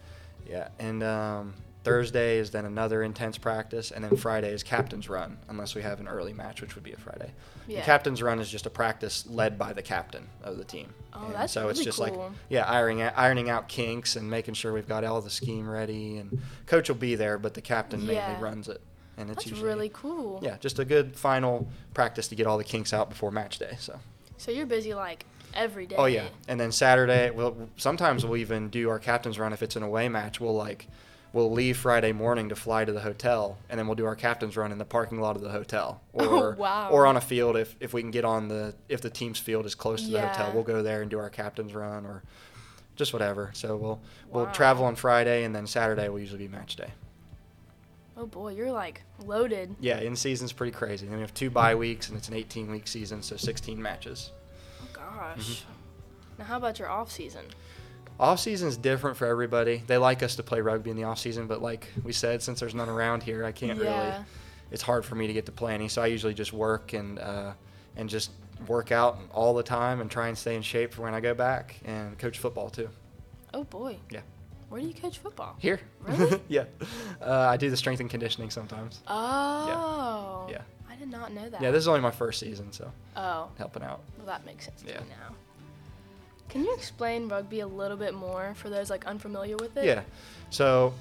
Yeah, 0.49 0.69
and 0.79 1.03
um, 1.03 1.55
Thursday 1.85 2.39
is 2.39 2.51
then 2.51 2.65
another 2.65 3.03
intense 3.03 3.39
practice, 3.39 3.91
and 3.91 4.05
then 4.05 4.17
Friday 4.17 4.51
is 4.53 4.63
captain's 4.63 5.09
run, 5.09 5.39
unless 5.49 5.75
we 5.75 5.83
have 5.83 6.01
an 6.01 6.09
early 6.09 6.33
match, 6.33 6.61
which 6.61 6.75
would 6.75 6.85
be 6.85 6.93
a 6.93 6.97
Friday. 6.97 7.31
The 7.69 7.81
captain's 7.81 8.21
run 8.23 8.39
is 8.41 8.51
just 8.51 8.67
a 8.67 8.71
practice 8.71 9.25
led 9.29 9.59
by 9.59 9.73
the 9.73 9.83
captain 9.83 10.29
of 10.43 10.59
the 10.59 10.65
team. 10.65 10.93
Oh, 11.15 11.25
And 11.27 11.35
that's 11.35 11.53
so 11.53 11.69
it's 11.69 11.83
just 11.83 11.99
cool. 11.99 12.07
like 12.09 12.31
yeah, 12.51 12.65
ironing 12.71 13.03
out, 13.03 13.15
ironing 13.17 13.49
out 13.51 13.69
kinks 13.69 14.17
and 14.17 14.29
making 14.29 14.55
sure 14.55 14.73
we've 14.73 14.89
got 14.89 15.05
all 15.05 15.21
the 15.23 15.31
scheme 15.31 15.69
ready. 15.69 16.19
And 16.19 16.41
coach 16.67 16.89
will 16.89 16.97
be 16.97 17.15
there, 17.15 17.39
but 17.39 17.55
the 17.55 17.61
captain 17.63 18.01
Yeah. 18.03 18.27
mainly 18.29 18.43
runs 18.43 18.69
it. 18.69 18.81
And 19.17 19.31
it's 19.31 19.37
That's 19.45 19.51
usually 19.51 19.69
really 19.69 19.91
cool. 19.93 20.41
yeah, 20.43 20.57
just 20.59 20.79
a 20.81 20.85
good 20.85 21.17
final 21.17 21.69
practice 21.95 22.29
to 22.29 22.35
get 22.35 22.47
all 22.47 22.59
the 22.59 22.65
kinks 22.65 22.93
out 22.93 23.09
before 23.09 23.31
match 23.31 23.59
day. 23.59 23.77
So. 23.79 24.01
So 24.39 24.51
you're 24.51 24.67
busy 24.67 24.93
like 24.93 25.25
every 25.55 25.87
day. 25.87 25.97
Oh 25.99 26.05
yeah, 26.07 26.29
and 26.49 26.59
then 26.61 26.73
Saturday, 26.73 27.31
we'll 27.31 27.69
sometimes 27.77 28.25
we'll 28.25 28.37
even 28.39 28.69
do 28.69 28.89
our 28.91 28.99
captain's 28.99 29.39
run 29.39 29.53
if 29.53 29.63
it's 29.63 29.77
an 29.77 29.83
away 29.83 30.09
match. 30.09 30.41
We'll 30.41 30.55
like 30.55 30.87
we'll 31.33 31.51
leave 31.51 31.77
Friday 31.79 32.13
morning 32.13 32.49
to 32.51 32.57
fly 32.57 32.85
to 32.85 32.93
the 32.93 33.01
hotel, 33.01 33.59
and 33.71 33.79
then 33.79 33.87
we'll 33.87 33.97
do 33.97 34.05
our 34.07 34.17
captain's 34.17 34.57
run 34.57 34.71
in 34.73 34.79
the 34.79 34.85
parking 34.85 35.21
lot 35.21 35.37
of 35.37 35.43
the 35.43 35.51
hotel, 35.51 36.01
Oh, 36.15 36.39
or 36.41 36.55
wow. 36.57 36.91
or 36.91 37.07
on 37.07 37.17
a 37.17 37.21
field 37.21 37.57
if 37.57 37.75
if 37.81 37.93
we 37.95 38.03
can 38.03 38.11
get 38.11 38.25
on 38.25 38.49
the 38.49 38.75
if 38.89 39.01
the 39.01 39.11
team's 39.11 39.39
field 39.39 39.67
is 39.67 39.75
close 39.75 40.03
to 40.05 40.11
the 40.11 40.21
hotel, 40.21 40.51
we'll 40.55 40.63
go 40.65 40.83
there 40.83 41.03
and 41.03 41.11
do 41.11 41.19
our 41.19 41.31
captain's 41.31 41.75
run 41.75 42.05
or 42.07 42.23
just 42.97 43.13
whatever. 43.13 43.51
So 43.55 43.77
we'll 43.77 44.01
we'll 44.31 44.47
travel 44.53 44.85
on 44.85 44.97
Friday, 44.97 45.45
and 45.45 45.55
then 45.55 45.67
Saturday 45.67 46.09
will 46.09 46.21
usually 46.21 46.47
be 46.47 46.49
match 46.49 46.77
day. 46.77 46.91
Oh 48.15 48.27
boy, 48.27 48.53
you're 48.53 48.71
like 48.71 49.03
loaded. 49.25 49.75
Yeah, 49.81 49.99
in 50.01 50.15
season's 50.17 50.53
pretty 50.53 50.73
crazy. 50.73 51.07
And 51.07 51.15
we 51.17 51.23
have 51.23 51.33
two 51.33 51.49
bye 51.51 51.75
weeks, 51.75 52.09
and 52.09 52.19
it's 52.19 52.29
an 52.29 52.35
18 52.35 52.71
week 52.71 52.87
season, 52.87 53.23
so 53.23 53.37
16 53.37 53.81
matches. 53.81 54.31
Oh 54.83 54.87
gosh. 54.93 55.39
Mm-hmm. 55.39 55.73
Now 56.39 56.45
how 56.45 56.57
about 56.57 56.79
your 56.79 56.89
off 56.89 57.11
season? 57.11 57.45
Off 58.21 58.41
season 58.41 58.69
is 58.69 58.77
different 58.77 59.17
for 59.17 59.27
everybody. 59.27 59.83
They 59.87 59.97
like 59.99 60.23
us 60.23 60.37
to 60.37 60.43
play 60.43 60.61
rugby 60.61 60.91
in 60.91 60.97
the 60.97 61.05
off 61.05 61.19
season, 61.19 61.47
but 61.47 61.63
like 61.63 61.89
we 62.05 62.13
said, 62.13 62.43
since 62.43 62.61
there's 62.61 62.75
none 62.75 62.89
around 62.89 63.23
here, 63.23 63.45
I 63.45 63.53
can't 63.53 63.79
really. 63.79 63.91
Yeah. 63.91 64.25
It's 64.71 64.83
hard 64.83 65.05
for 65.05 65.15
me 65.15 65.27
to 65.27 65.33
get 65.33 65.47
to 65.47 65.53
play 65.53 65.75
any, 65.75 65.89
so 65.89 66.03
I 66.03 66.07
usually 66.07 66.35
just 66.35 66.53
work 66.53 66.93
and 66.93 67.19
uh, 67.19 67.53
and 67.97 68.09
just 68.09 68.31
work 68.69 68.93
out 68.93 69.19
all 69.33 69.55
the 69.55 69.63
time 69.63 70.01
and 70.01 70.11
try 70.11 70.29
and 70.29 70.39
stay 70.39 70.55
in 70.55 70.63
shape 70.63 70.95
for 70.95 71.03
when 71.03 71.15
I 71.15 71.21
go 71.21 71.35
back 71.35 71.81
and 71.85 72.17
coach 72.19 72.39
football 72.39 72.71
too. 72.71 72.89
Oh 73.53 73.65
boy. 73.65 73.99
Yeah. 74.11 74.21
Where 74.69 74.81
do 74.81 74.87
you 74.87 74.95
coach 74.95 75.19
football? 75.19 75.57
Here. 75.59 75.81
Really? 76.01 76.41
yeah. 76.49 76.65
Uh, 77.21 77.31
I 77.31 77.59
do 77.59 77.69
the 77.69 77.77
strength 77.77 78.01
and 78.01 78.09
conditioning 78.09 78.49
sometimes. 78.49 79.03
Oh. 79.07 80.47
Yeah. 80.51 80.63
I 80.93 80.97
did 80.97 81.11
not 81.11 81.33
know 81.33 81.49
that. 81.49 81.63
Yeah, 81.63 81.71
this 81.71 81.79
is 81.81 81.89
only 81.89 82.01
my 82.01 82.11
first 82.11 82.39
season, 82.41 82.71
so 82.73 82.93
Oh, 83.17 83.49
helping 83.57 83.83
out. 83.83 84.01
well 84.19 84.27
that 84.27 84.45
makes 84.45 84.67
sense 84.67 84.83
to 84.83 84.89
Yeah. 84.89 85.01
me 85.01 85.07
now. 85.11 85.35
Can 86.49 86.65
you 86.65 86.75
explain 86.75 87.29
rugby 87.29 87.61
a 87.61 87.67
little 87.67 87.97
bit 87.97 88.13
more 88.15 88.53
for 88.57 88.69
those 88.69 88.91
like 88.91 89.07
unfamiliar 89.07 89.57
with 89.57 89.77
it? 89.77 89.85
Yeah. 89.87 90.03
So, 90.51 90.93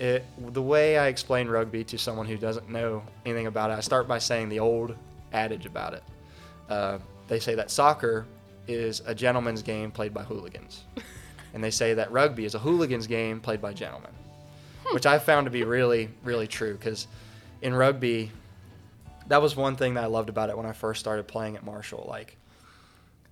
it, 0.00 0.24
the 0.52 0.60
way 0.62 0.98
I 0.98 1.06
explain 1.06 1.48
rugby 1.48 1.84
to 1.84 1.96
someone 1.96 2.26
who 2.26 2.36
doesn't 2.36 2.68
know 2.68 3.02
anything 3.24 3.46
about 3.46 3.70
it, 3.70 3.74
I 3.74 3.80
start 3.80 4.08
by 4.08 4.18
saying 4.18 4.48
the 4.48 4.58
old 4.58 4.96
adage 5.32 5.64
about 5.64 5.94
it. 5.94 6.02
Uh, 6.68 6.98
they 7.28 7.38
say 7.38 7.54
that 7.54 7.70
soccer 7.70 8.26
is 8.66 9.00
a 9.06 9.14
gentleman's 9.14 9.62
game 9.62 9.90
played 9.92 10.12
by 10.12 10.24
hooligans, 10.24 10.82
and 11.54 11.62
they 11.62 11.70
say 11.70 11.94
that 11.94 12.10
rugby 12.10 12.44
is 12.44 12.54
a 12.56 12.58
hooligan's 12.58 13.06
game 13.06 13.40
played 13.40 13.62
by 13.62 13.72
gentlemen, 13.72 14.10
which 14.92 15.06
I 15.06 15.18
found 15.20 15.44
to 15.46 15.50
be 15.52 15.62
really, 15.62 16.08
really 16.24 16.48
true. 16.48 16.74
Because 16.74 17.06
in 17.62 17.72
rugby, 17.74 18.32
that 19.28 19.42
was 19.42 19.56
one 19.56 19.76
thing 19.76 19.94
that 19.94 20.04
I 20.04 20.06
loved 20.06 20.28
about 20.28 20.50
it 20.50 20.56
when 20.56 20.66
I 20.66 20.72
first 20.72 21.00
started 21.00 21.26
playing 21.26 21.56
at 21.56 21.64
Marshall. 21.64 22.06
Like, 22.08 22.36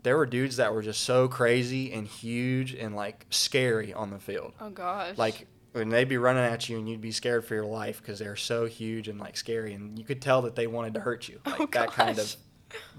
there 0.02 0.16
were 0.16 0.26
dudes 0.26 0.56
that 0.56 0.72
were 0.74 0.82
just 0.82 1.02
so 1.02 1.28
crazy 1.28 1.92
and 1.92 2.06
huge 2.06 2.74
and 2.74 2.94
like 2.94 3.26
scary 3.30 3.92
on 3.94 4.10
the 4.10 4.18
field. 4.18 4.52
Oh 4.60 4.70
gosh. 4.70 5.16
like 5.16 5.46
and 5.74 5.90
they'd 5.90 6.08
be 6.08 6.18
running 6.18 6.44
at 6.44 6.68
you 6.68 6.78
and 6.78 6.88
you'd 6.88 7.00
be 7.00 7.10
scared 7.10 7.44
for 7.44 7.54
your 7.54 7.64
life 7.64 8.00
because 8.00 8.18
they're 8.20 8.36
so 8.36 8.66
huge 8.66 9.08
and 9.08 9.18
like 9.18 9.36
scary 9.36 9.72
and 9.72 9.98
you 9.98 10.04
could 10.04 10.20
tell 10.22 10.42
that 10.42 10.54
they 10.54 10.66
wanted 10.68 10.94
to 10.94 11.00
hurt 11.00 11.26
you. 11.28 11.40
Oh, 11.46 11.50
like 11.50 11.60
Oh, 11.62 11.66
that 11.80 11.90
kind 11.92 12.18
of 12.18 12.36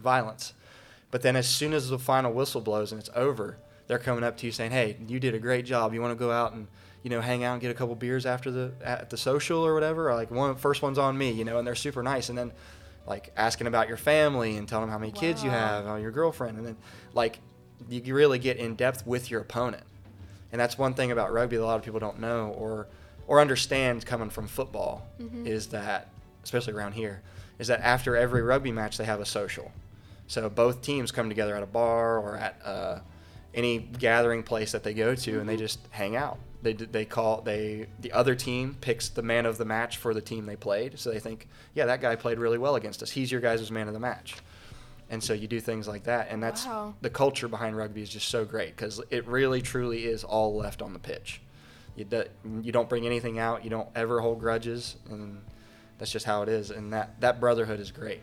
violence. 0.01 0.53
But 1.11 1.21
then 1.21 1.35
as 1.35 1.47
soon 1.47 1.73
as 1.73 1.89
the 1.89 1.99
final 1.99 2.33
whistle 2.33 2.59
blows 2.59 2.91
and 2.91 2.99
it's 2.99 3.09
over 3.15 3.57
they're 3.87 3.99
coming 3.99 4.23
up 4.23 4.35
to 4.37 4.47
you 4.47 4.51
saying 4.51 4.71
hey 4.71 4.97
you 5.07 5.19
did 5.19 5.35
a 5.35 5.39
great 5.39 5.63
job. 5.65 5.93
You 5.93 6.01
want 6.01 6.11
to 6.11 6.19
go 6.19 6.31
out 6.31 6.53
and 6.53 6.67
you 7.03 7.11
know 7.11 7.21
hang 7.21 7.43
out 7.43 7.53
and 7.53 7.61
get 7.61 7.69
a 7.69 7.75
couple 7.75 7.93
beers 7.93 8.25
after 8.25 8.49
the 8.49 8.71
at 8.83 9.11
the 9.11 9.17
social 9.17 9.63
or 9.63 9.75
whatever? 9.75 10.09
Or 10.09 10.15
like 10.15 10.31
one 10.31 10.55
first 10.55 10.81
one's 10.81 10.97
on 10.97 11.15
me 11.15 11.31
you 11.31 11.45
know 11.45 11.59
and 11.59 11.67
they're 11.67 11.75
super 11.75 12.01
nice. 12.01 12.29
And 12.29 12.37
then 12.37 12.51
like 13.07 13.31
asking 13.37 13.67
about 13.67 13.87
your 13.87 13.97
family 13.97 14.57
and 14.57 14.67
telling 14.67 14.85
them 14.87 14.91
how 14.91 14.97
many 14.97 15.11
kids 15.11 15.43
you 15.43 15.49
have 15.51 15.85
how 15.85 15.95
your 15.95 16.11
girlfriend 16.11 16.57
and 16.57 16.65
then 16.65 16.77
like 17.13 17.39
you 17.89 18.15
really 18.15 18.39
get 18.39 18.57
in 18.57 18.75
depth 18.75 19.05
with 19.05 19.29
your 19.29 19.41
opponent. 19.41 19.83
And 20.51 20.59
that's 20.61 20.77
one 20.77 20.93
thing 20.93 21.11
about 21.11 21.33
rugby 21.33 21.57
that 21.57 21.63
a 21.63 21.65
lot 21.65 21.75
of 21.77 21.83
people 21.83 21.99
don't 21.99 22.19
know 22.19 22.49
or 22.57 22.87
or 23.27 23.41
understand 23.41 24.05
coming 24.05 24.29
from 24.29 24.47
football 24.47 25.05
Mhm. 25.19 25.45
is 25.45 25.67
that 25.67 26.07
especially 26.43 26.73
around 26.73 26.93
here 26.93 27.21
is 27.59 27.67
that 27.67 27.79
after 27.81 28.15
every 28.15 28.41
rugby 28.41 28.71
match 28.71 28.97
they 28.97 29.05
have 29.05 29.19
a 29.19 29.25
social. 29.25 29.71
So 30.27 30.49
both 30.49 30.81
teams 30.81 31.11
come 31.11 31.29
together 31.29 31.55
at 31.55 31.63
a 31.63 31.67
bar 31.67 32.17
or 32.17 32.37
at 32.37 32.59
uh, 32.65 32.99
any 33.53 33.79
gathering 33.79 34.43
place 34.43 34.71
that 34.71 34.83
they 34.83 34.93
go 34.93 35.15
to 35.15 35.39
and 35.39 35.47
they 35.49 35.57
just 35.57 35.79
hang 35.91 36.15
out 36.15 36.37
they, 36.65 36.73
they 36.73 37.05
call 37.05 37.41
they 37.41 37.87
the 37.99 38.11
other 38.11 38.35
team 38.35 38.75
picks 38.81 39.07
the 39.07 39.21
man 39.21 39.45
of 39.45 39.57
the 39.57 39.63
match 39.65 39.97
for 39.97 40.13
the 40.13 40.21
team 40.21 40.45
they 40.45 40.57
played. 40.57 40.99
So 40.99 41.11
they 41.11 41.19
think 41.19 41.47
yeah 41.73 41.85
that 41.85 42.01
guy 42.01 42.15
played 42.15 42.39
really 42.39 42.57
well 42.57 42.75
against 42.75 43.01
us. 43.01 43.11
He's 43.11 43.31
your 43.31 43.39
guys' 43.39 43.71
man 43.71 43.87
of 43.87 43.93
the 43.93 43.99
match. 43.99 44.35
And 45.09 45.23
so 45.23 45.33
you 45.33 45.47
do 45.47 45.59
things 45.59 45.87
like 45.87 46.03
that. 46.05 46.27
And 46.31 46.41
that's 46.41 46.65
Wow. 46.65 46.95
the 47.01 47.11
culture 47.11 47.47
behind 47.47 47.77
rugby 47.77 48.01
is 48.01 48.09
just 48.09 48.27
so 48.27 48.43
great 48.43 48.75
because 48.75 48.99
it 49.11 49.27
really 49.27 49.61
truly 49.61 50.05
is 50.05 50.23
all 50.23 50.55
left 50.55 50.81
on 50.81 50.93
the 50.93 50.99
pitch. 50.99 51.41
You, 51.95 52.05
do, 52.05 52.23
you 52.61 52.71
don't 52.71 52.89
bring 52.89 53.05
anything 53.05 53.37
out. 53.37 53.63
You 53.63 53.69
don't 53.69 53.87
ever 53.95 54.19
hold 54.19 54.39
grudges. 54.39 54.95
And 55.09 55.41
that's 55.99 56.11
just 56.11 56.25
how 56.25 56.41
it 56.41 56.49
is. 56.49 56.71
And 56.71 56.91
that, 56.91 57.21
that 57.21 57.39
brotherhood 57.39 57.79
is 57.79 57.91
great. 57.91 58.21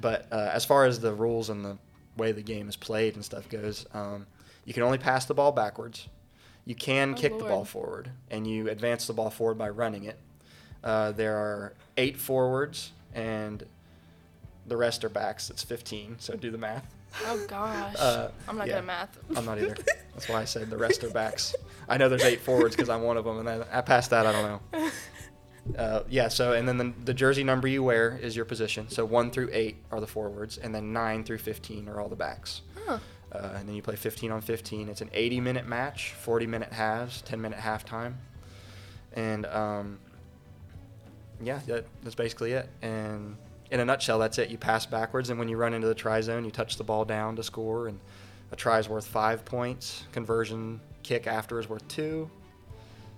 But 0.00 0.26
uh, 0.32 0.50
as 0.52 0.64
far 0.64 0.86
as 0.86 0.98
the 0.98 1.12
rules 1.12 1.50
and 1.50 1.62
the 1.62 1.76
way 2.16 2.32
the 2.32 2.42
game 2.42 2.68
is 2.68 2.76
played 2.76 3.14
and 3.14 3.24
stuff 3.24 3.48
goes 3.48 3.86
um, 3.94 4.26
you 4.64 4.74
can 4.74 4.82
only 4.82 4.98
pass 4.98 5.24
the 5.24 5.34
ball 5.34 5.52
backwards 5.52 6.08
you 6.68 6.74
can 6.74 7.14
Oh, 7.14 7.16
kick 7.16 7.38
the 7.38 7.44
ball 7.44 7.64
forward 7.64 8.10
and 8.30 8.46
you 8.46 8.68
advance 8.68 9.06
the 9.06 9.12
ball 9.12 9.30
forward 9.30 9.56
by 9.58 9.68
running 9.70 10.04
it 10.04 10.18
uh, 10.84 11.10
there 11.12 11.36
are 11.36 11.72
eight 11.96 12.16
forwards 12.16 12.92
and 13.14 13.64
the 14.66 14.76
rest 14.76 15.04
are 15.04 15.08
backs 15.08 15.50
it's 15.50 15.62
15 15.64 16.16
so 16.18 16.36
do 16.36 16.50
the 16.50 16.58
math 16.58 16.94
Oh 17.24 17.42
gosh. 17.48 17.94
Uh, 17.98 18.28
I'm 18.46 18.58
not 18.58 18.66
yeah. 18.66 18.74
good 18.74 18.78
at 18.80 18.84
math. 18.84 19.18
I'm 19.34 19.46
not 19.46 19.58
either. 19.58 19.76
That's 20.12 20.28
why 20.28 20.42
I 20.42 20.44
said 20.44 20.68
the 20.68 20.76
rest 20.76 21.02
are 21.04 21.08
backs. 21.10 21.54
I 21.88 21.96
know 21.96 22.08
there's 22.10 22.22
eight 22.22 22.40
forwards 22.40 22.76
because 22.76 22.90
I'm 22.90 23.02
one 23.02 23.16
of 23.16 23.24
them, 23.24 23.38
and 23.38 23.48
then 23.48 23.64
I 23.72 23.80
passed 23.80 24.10
that 24.10 24.26
I 24.26 24.32
don't 24.32 24.42
know. 24.74 24.90
Uh, 25.76 26.02
yeah. 26.08 26.28
So 26.28 26.52
and 26.54 26.66
then 26.66 26.78
the, 26.78 26.94
the 27.04 27.12
jersey 27.12 27.44
number 27.44 27.68
you 27.68 27.82
wear 27.82 28.18
is 28.22 28.34
your 28.34 28.46
position. 28.46 28.88
So 28.88 29.04
one 29.04 29.30
through 29.30 29.50
eight 29.52 29.76
are 29.90 30.00
the 30.00 30.06
forwards, 30.06 30.56
and 30.56 30.74
then 30.74 30.94
nine 30.94 31.24
through 31.24 31.38
15 31.38 31.88
are 31.90 32.00
all 32.00 32.08
the 32.08 32.16
backs. 32.16 32.62
Huh. 32.86 32.98
Uh, 33.32 33.50
and 33.56 33.68
then 33.68 33.74
you 33.74 33.82
play 33.82 33.96
15 33.96 34.30
on 34.30 34.40
15. 34.40 34.88
It's 34.88 35.00
an 35.00 35.10
80 35.12 35.40
minute 35.40 35.66
match, 35.66 36.12
40 36.12 36.46
minute 36.46 36.72
halves, 36.72 37.20
10 37.22 37.40
minute 37.40 37.58
halftime, 37.58 38.14
and 39.12 39.44
um, 39.46 39.98
yeah, 41.42 41.60
that, 41.66 41.86
that's 42.02 42.14
basically 42.14 42.52
it. 42.52 42.68
And 42.82 43.36
in 43.70 43.80
a 43.80 43.84
nutshell, 43.84 44.18
that's 44.18 44.38
it. 44.38 44.50
You 44.50 44.58
pass 44.58 44.86
backwards, 44.86 45.30
and 45.30 45.38
when 45.38 45.48
you 45.48 45.56
run 45.56 45.74
into 45.74 45.86
the 45.86 45.94
try 45.94 46.20
zone, 46.20 46.44
you 46.44 46.50
touch 46.50 46.76
the 46.76 46.84
ball 46.84 47.04
down 47.04 47.36
to 47.36 47.42
score. 47.42 47.88
And 47.88 48.00
a 48.50 48.56
try 48.56 48.78
is 48.78 48.88
worth 48.88 49.06
five 49.06 49.44
points. 49.44 50.04
Conversion 50.12 50.80
kick 51.02 51.26
after 51.26 51.58
is 51.58 51.68
worth 51.68 51.86
two. 51.88 52.30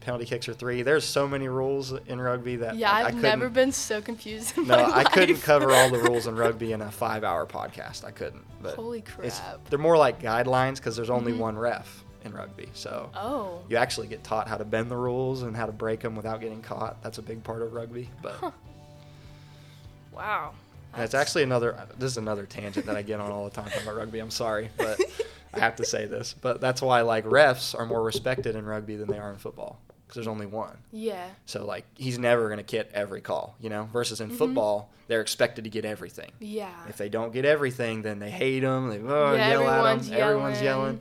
Penalty 0.00 0.24
kicks 0.24 0.48
are 0.48 0.54
three. 0.54 0.82
There's 0.82 1.04
so 1.04 1.28
many 1.28 1.46
rules 1.48 1.92
in 1.92 2.20
rugby 2.20 2.56
that 2.56 2.76
Yeah, 2.76 2.90
like, 2.90 3.06
I've 3.14 3.20
never 3.22 3.48
been 3.50 3.70
so 3.70 4.00
confused. 4.00 4.56
No, 4.56 4.74
I 4.74 5.04
couldn't 5.04 5.42
cover 5.42 5.70
all 5.72 5.90
the 5.90 5.98
rules 6.08 6.26
in 6.26 6.36
rugby 6.36 6.72
in 6.72 6.80
a 6.80 6.90
five-hour 6.90 7.46
podcast. 7.46 8.04
I 8.04 8.10
couldn't. 8.10 8.44
But 8.62 8.76
Holy 8.76 9.02
crap. 9.02 9.68
they're 9.68 9.78
more 9.78 9.98
like 9.98 10.20
guidelines 10.22 10.76
because 10.76 10.96
there's 10.96 11.10
only 11.10 11.32
Mhm. 11.32 11.38
one 11.38 11.58
ref 11.58 12.04
in 12.24 12.32
rugby, 12.32 12.68
so 12.74 13.10
Oh. 13.14 13.60
you 13.68 13.76
actually 13.76 14.06
get 14.08 14.24
taught 14.24 14.48
how 14.48 14.56
to 14.56 14.64
bend 14.64 14.90
the 14.90 14.96
rules 14.96 15.42
and 15.42 15.54
how 15.56 15.66
to 15.66 15.72
break 15.72 16.00
them 16.00 16.16
without 16.16 16.40
getting 16.40 16.62
caught. 16.62 17.02
That's 17.02 17.18
a 17.18 17.22
big 17.22 17.44
part 17.44 17.60
of 17.62 17.72
rugby. 17.74 18.10
But 18.22 18.32
Huh. 18.34 18.50
Wow. 20.12 20.52
and 20.94 21.02
it's 21.04 21.14
actually 21.14 21.42
another. 21.44 21.76
This 21.98 22.12
is 22.12 22.16
another 22.16 22.46
tangent 22.46 22.86
that 22.86 22.96
I 22.96 23.02
get 23.02 23.20
on 23.20 23.30
all 23.30 23.44
the 23.44 23.50
time 23.50 23.70
about 23.82 23.96
rugby. 23.96 24.18
I'm 24.18 24.30
sorry, 24.30 24.70
but 24.76 24.98
I 25.54 25.60
have 25.60 25.76
to 25.76 25.84
say 25.84 26.06
this. 26.06 26.34
But 26.40 26.60
that's 26.60 26.82
why 26.82 27.02
like 27.02 27.24
refs 27.24 27.78
are 27.78 27.86
more 27.86 28.02
respected 28.02 28.56
in 28.56 28.64
rugby 28.66 28.96
than 28.96 29.08
they 29.08 29.18
are 29.18 29.30
in 29.30 29.36
football 29.38 29.78
because 30.10 30.16
there's 30.26 30.32
only 30.32 30.46
one. 30.46 30.76
Yeah. 30.90 31.24
So 31.46 31.64
like 31.64 31.84
he's 31.96 32.18
never 32.18 32.48
gonna 32.48 32.64
get 32.64 32.90
every 32.92 33.20
call, 33.20 33.54
you 33.60 33.70
know. 33.70 33.88
Versus 33.92 34.20
in 34.20 34.30
Mhm. 34.30 34.36
football, 34.38 34.90
they're 35.06 35.20
expected 35.20 35.62
to 35.64 35.70
get 35.70 35.84
everything. 35.84 36.32
Yeah. 36.40 36.74
If 36.88 36.96
they 36.96 37.08
don't 37.08 37.32
get 37.32 37.44
everything, 37.44 38.02
then 38.02 38.18
they 38.18 38.30
hate 38.30 38.60
them. 38.60 38.88
They 38.88 38.98
oh, 38.98 39.34
Yeah, 39.34 39.50
yell 39.50 39.62
at 39.62 39.68
everyone's 39.68 40.10
them. 40.10 40.20
Everyone's 40.20 40.60
yelling. 40.62 41.00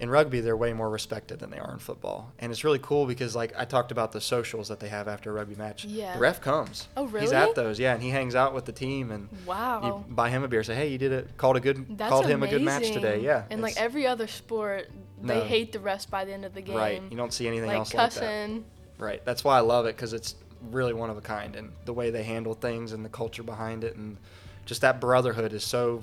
In 0.00 0.10
rugby, 0.10 0.40
they're 0.40 0.56
way 0.56 0.72
more 0.72 0.88
respected 0.88 1.40
than 1.40 1.50
they 1.50 1.58
are 1.58 1.72
in 1.72 1.78
football, 1.80 2.32
and 2.38 2.52
it's 2.52 2.62
really 2.62 2.78
cool 2.78 3.04
because 3.04 3.34
like 3.34 3.52
I 3.58 3.64
talked 3.64 3.90
about 3.90 4.12
the 4.12 4.20
socials 4.20 4.68
that 4.68 4.78
they 4.78 4.88
have 4.88 5.08
after 5.08 5.30
a 5.30 5.32
rugby 5.32 5.56
match. 5.56 5.84
Yeah. 5.84 6.14
The 6.14 6.20
ref 6.20 6.40
comes. 6.40 6.86
Oh, 6.96 7.06
really 7.06 7.22
He's 7.22 7.32
at 7.32 7.56
those, 7.56 7.80
yeah, 7.80 7.94
and 7.94 8.02
he 8.02 8.10
hangs 8.10 8.36
out 8.36 8.54
with 8.54 8.64
the 8.64 8.70
team 8.72 9.10
and 9.10 9.28
Wow. 9.44 10.04
you 10.08 10.14
buy 10.14 10.30
him 10.30 10.44
a 10.44 10.48
beer. 10.48 10.62
Say, 10.62 10.76
hey, 10.76 10.86
you 10.86 10.98
did 10.98 11.10
it. 11.10 11.36
Called 11.36 11.56
a 11.56 11.60
good. 11.60 11.98
That's 11.98 12.08
called 12.10 12.26
him 12.26 12.44
a 12.44 12.48
good 12.48 12.62
match 12.62 12.88
today. 12.92 13.14
amazing. 13.14 13.24
Yeah. 13.24 13.42
And 13.50 13.60
like 13.60 13.76
every 13.76 14.06
other 14.06 14.28
sport, 14.28 14.88
they 15.20 15.38
No. 15.38 15.44
hate 15.44 15.72
the 15.72 15.80
refs 15.80 16.08
by 16.08 16.24
the 16.24 16.32
end 16.32 16.44
of 16.44 16.54
the 16.54 16.62
game. 16.62 16.76
right. 16.76 17.02
You 17.10 17.16
don't 17.16 17.32
see 17.32 17.48
anything 17.48 17.66
like 17.66 17.78
else 17.78 17.92
like 17.92 18.12
that. 18.12 18.20
cussing. 18.20 18.64
Right. 18.98 19.24
That's 19.24 19.42
why 19.42 19.56
I 19.56 19.60
love 19.60 19.86
it 19.86 19.96
because 19.96 20.12
it's 20.12 20.36
really 20.70 20.92
one 20.92 21.10
of 21.10 21.16
a 21.16 21.20
kind, 21.22 21.56
and 21.56 21.72
the 21.86 21.92
way 21.92 22.10
they 22.10 22.22
handle 22.22 22.54
things 22.54 22.92
and 22.92 23.04
the 23.04 23.08
culture 23.08 23.42
behind 23.42 23.82
it, 23.82 23.96
and 23.96 24.16
just 24.64 24.80
that 24.82 25.00
brotherhood 25.00 25.52
is 25.52 25.64
so 25.64 26.02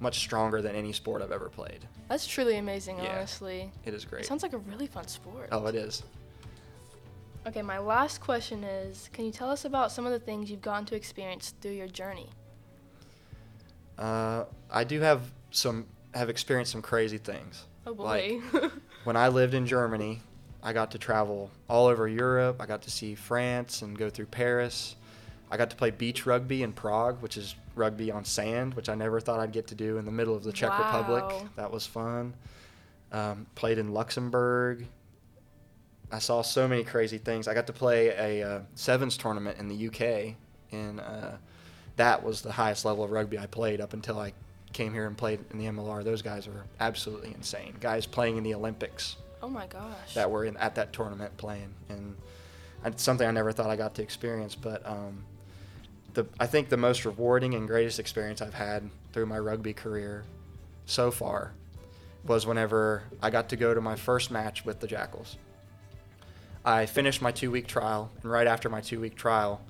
much 0.00 0.18
stronger 0.18 0.60
than 0.62 0.74
any 0.74 0.92
sport 0.92 1.22
I've 1.22 1.30
ever 1.32 1.48
played. 1.48 1.86
That's 2.08 2.26
truly 2.26 2.56
amazing, 2.56 2.98
Yeah. 2.98 3.16
honestly. 3.18 3.70
It 3.84 3.94
is 3.94 4.04
great. 4.04 4.22
It 4.22 4.26
sounds 4.26 4.42
like 4.42 4.54
a 4.54 4.58
really 4.58 4.86
fun 4.86 5.06
sport. 5.06 5.48
oh, 5.52 5.66
it 5.66 5.74
is. 5.74 6.02
Okay, 7.46 7.62
my 7.62 7.78
last 7.78 8.20
question 8.20 8.64
is 8.64 9.08
Can 9.12 9.24
you 9.24 9.30
tell 9.32 9.50
us 9.50 9.64
about 9.64 9.92
some 9.92 10.04
of 10.06 10.12
the 10.12 10.18
things 10.18 10.50
you've 10.50 10.60
gotten 10.62 10.84
to 10.86 10.94
experience 10.96 11.54
through 11.60 11.72
your 11.72 11.88
journey? 11.88 12.28
Uh, 13.98 14.44
I 14.70 14.84
do 14.84 15.00
have 15.00 15.30
some 15.50 15.86
have 16.14 16.28
experienced 16.28 16.72
some 16.72 16.82
crazy 16.82 17.18
things. 17.18 17.66
Oh 17.86 17.92
Like, 17.92 18.40
boy. 18.52 18.68
when 19.04 19.16
I 19.16 19.28
lived 19.28 19.54
in 19.54 19.66
Germany, 19.66 20.20
I 20.62 20.72
got 20.72 20.90
to 20.92 20.98
travel 20.98 21.50
all 21.68 21.86
over 21.86 22.08
Europe. 22.08 22.56
I 22.60 22.66
got 22.66 22.82
to 22.82 22.90
see 22.90 23.14
France 23.14 23.82
and 23.82 23.96
go 23.96 24.10
through 24.10 24.26
Paris. 24.26 24.96
I 25.50 25.56
got 25.56 25.70
to 25.70 25.76
play 25.76 25.90
beach 25.90 26.26
rugby 26.26 26.62
in 26.62 26.72
Prague, 26.72 27.20
which 27.22 27.36
is 27.36 27.54
rugby 27.80 28.12
on 28.12 28.24
sand, 28.24 28.74
which 28.74 28.88
I 28.88 28.94
never 28.94 29.18
thought 29.18 29.40
I'd 29.40 29.52
get 29.52 29.66
to 29.68 29.74
do 29.74 29.98
in 29.98 30.04
the 30.04 30.12
middle 30.12 30.36
of 30.36 30.44
the 30.44 30.52
Czech 30.52 30.78
Republic. 30.78 31.24
That 31.56 31.72
was 31.72 31.86
fun. 31.86 32.34
Um, 33.10 33.46
played 33.54 33.78
in 33.78 33.92
Luxembourg. 33.92 34.86
I 36.12 36.18
saw 36.18 36.42
so 36.42 36.68
many 36.68 36.84
crazy 36.84 37.18
things. 37.18 37.48
I 37.48 37.54
got 37.54 37.66
to 37.66 37.72
play 37.72 38.08
a 38.08 38.48
uh, 38.48 38.60
sevens 38.74 39.16
tournament 39.16 39.58
in 39.58 39.68
the 39.68 39.88
UK, 39.88 40.34
and 40.72 41.00
uh, 41.00 41.32
that 41.96 42.22
was 42.22 42.42
the 42.42 42.52
highest 42.52 42.84
level 42.84 43.04
of 43.04 43.10
rugby 43.10 43.38
I 43.38 43.46
played 43.46 43.80
up 43.80 43.92
until 43.92 44.18
I 44.18 44.32
came 44.72 44.92
here 44.92 45.06
and 45.06 45.16
played 45.16 45.40
in 45.50 45.58
the 45.58 45.66
MLR. 45.66 46.04
Those 46.04 46.22
guys 46.22 46.46
were 46.46 46.64
absolutely 46.78 47.32
insane. 47.34 47.74
Guys 47.80 48.06
playing 48.06 48.36
in 48.36 48.44
the 48.44 48.54
Olympics 48.54 49.16
oh 49.42 49.48
my 49.48 49.66
gosh. 49.66 50.14
that 50.14 50.30
were 50.30 50.44
in, 50.44 50.56
at 50.58 50.74
that 50.76 50.92
tournament 50.92 51.36
playing, 51.36 51.72
and 51.88 52.16
it's 52.84 53.02
something 53.02 53.26
I 53.26 53.30
never 53.30 53.52
thought 53.52 53.70
I 53.70 53.76
got 53.76 53.94
to 53.96 54.02
experience. 54.02 54.54
But 54.54 54.86
um, 54.86 55.24
the 56.14 56.26
I 56.38 56.46
think 56.46 56.68
the 56.68 56.76
most 56.76 57.04
rewarding 57.04 57.54
and 57.54 57.66
greatest 57.66 57.98
experience 57.98 58.40
I've 58.42 58.54
had 58.54 58.90
through 59.12 59.26
my 59.26 59.38
rugby 59.38 59.72
career 59.72 60.24
so 60.86 61.10
far 61.10 61.52
was 62.24 62.46
whenever 62.46 63.02
I 63.22 63.30
got 63.30 63.48
to 63.50 63.56
go 63.56 63.72
to 63.74 63.80
my 63.80 63.96
first 63.96 64.30
match 64.30 64.64
with 64.64 64.80
the 64.80 64.86
Jackals. 64.86 65.36
I 66.64 66.86
finished 66.86 67.22
my 67.22 67.32
two 67.32 67.50
week 67.50 67.66
trial, 67.66 68.10
and 68.22 68.30
right 68.30 68.46
after 68.46 68.68
my 68.68 68.80
two 68.80 69.00
week 69.00 69.16
trial, 69.16 69.60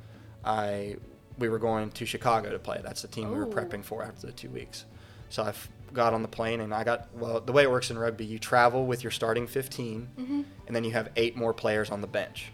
I 0.44 0.97
we 1.38 1.49
were 1.49 1.59
going 1.59 1.90
to 1.92 2.04
Chicago 2.04 2.50
to 2.50 2.59
play. 2.59 2.80
That's 2.82 3.02
the 3.02 3.09
team 3.09 3.30
we 3.30 3.37
were 3.38 3.47
Oh. 3.47 3.50
prepping 3.50 3.85
for 3.85 4.02
after 4.02 4.26
the 4.26 4.32
two 4.32 4.50
weeks. 4.50 4.85
So 5.30 5.44
I 5.44 5.52
got 5.94 6.12
on 6.12 6.23
the 6.23 6.28
plane, 6.28 6.61
and 6.61 6.75
I 6.75 6.85
got 6.85 7.09
well. 7.14 7.40
The 7.40 7.52
way 7.52 7.62
it 7.62 7.70
works 7.70 7.90
in 7.90 7.99
rugby, 7.99 8.25
you 8.25 8.38
travel 8.38 8.85
with 8.87 9.02
your 9.04 9.11
starting 9.12 9.47
15, 9.47 10.09
Mhm. 10.18 10.44
and 10.66 10.76
then 10.76 10.85
you 10.85 10.90
have 10.92 11.11
eight 11.16 11.37
more 11.37 11.54
players 11.54 11.90
on 11.90 12.00
the 12.00 12.06
bench. 12.09 12.50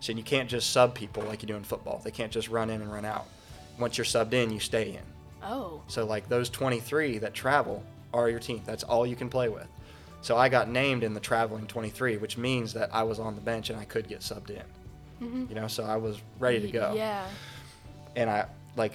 So 0.00 0.12
you 0.12 0.22
can't 0.22 0.48
just 0.48 0.70
sub 0.70 0.94
people 0.94 1.22
like 1.24 1.42
you 1.42 1.48
do 1.48 1.56
in 1.56 1.64
football. 1.64 2.00
They 2.04 2.10
can't 2.10 2.32
just 2.32 2.48
run 2.48 2.70
in 2.70 2.82
and 2.82 2.92
run 2.92 3.04
out. 3.04 3.26
Once 3.78 3.98
you're 3.98 4.04
subbed 4.04 4.32
in, 4.32 4.50
you 4.50 4.60
stay 4.60 4.90
in. 4.90 5.02
Oh. 5.42 5.82
So 5.88 6.04
like 6.04 6.28
those 6.28 6.48
23 6.50 7.18
that 7.18 7.34
travel 7.34 7.82
are 8.12 8.28
your 8.28 8.38
team. 8.38 8.62
That's 8.64 8.84
all 8.84 9.06
you 9.06 9.16
can 9.16 9.28
play 9.28 9.48
with. 9.48 9.66
So 10.20 10.36
I 10.36 10.48
got 10.48 10.70
named 10.70 11.02
in 11.02 11.12
the 11.12 11.20
traveling 11.20 11.66
23, 11.66 12.16
which 12.16 12.38
means 12.38 12.72
that 12.74 12.94
I 12.94 13.02
was 13.02 13.18
on 13.18 13.34
the 13.34 13.40
bench 13.40 13.70
and 13.70 13.78
I 13.78 13.84
could 13.84 14.08
get 14.08 14.20
subbed 14.20 14.50
in. 14.50 14.62
Mhm. 15.20 15.48
You 15.48 15.54
know, 15.54 15.68
so 15.68 15.84
I 15.84 15.96
was 15.96 16.20
ready 16.38 16.60
to 16.60 16.70
go. 16.70 16.94
Yeah. 16.96 17.26
And 18.16 18.30
I 18.30 18.46
like 18.76 18.92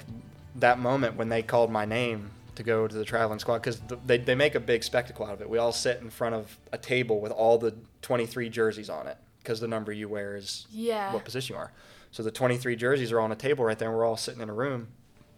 that 0.55 0.79
moment 0.79 1.15
when 1.17 1.29
they 1.29 1.43
called 1.43 1.71
my 1.71 1.86
name 1.86 2.31
to 2.55 2.63
go 2.63 2.88
to 2.88 2.95
the 2.95 3.05
traveling 3.05 3.39
squad 3.39 3.59
because 3.59 3.79
they, 4.05 4.17
they 4.17 4.36
make 4.36 4.55
a 4.55 4.59
big 4.59 4.83
spectacle 4.83 5.25
out 5.25 5.33
of 5.33 5.41
it. 5.41 5.50
We 5.50 5.59
all 5.59 5.71
sit 5.71 6.01
in 6.01 6.09
front 6.09 6.36
of 6.36 6.57
a 6.71 6.77
table 6.77 7.19
with 7.19 7.31
all 7.31 7.57
the 7.57 7.75
23 8.01 8.50
jerseys 8.50 8.89
on 8.89 9.07
it 9.07 9.17
because 9.50 9.60
the 9.60 9.68
number 9.68 9.91
you 9.91 10.08
wear 10.08 10.36
is 10.36 10.68
Yeah. 10.70 11.12
what 11.12 11.25
position 11.25 11.56
you 11.56 11.60
are. 11.60 11.72
So 12.12 12.22
the 12.22 12.29
23 12.29 12.75
jerseys 12.75 13.12
are 13.12 13.20
on 13.20 13.32
a 13.32 13.36
table 13.36 13.65
right 13.65 13.79
there, 13.79 13.89
and 13.89 13.98
we're 13.98 14.06
all 14.06 14.15
sitting 14.15 14.41
in 14.41 14.50
a 14.50 14.53
room. 14.53 14.89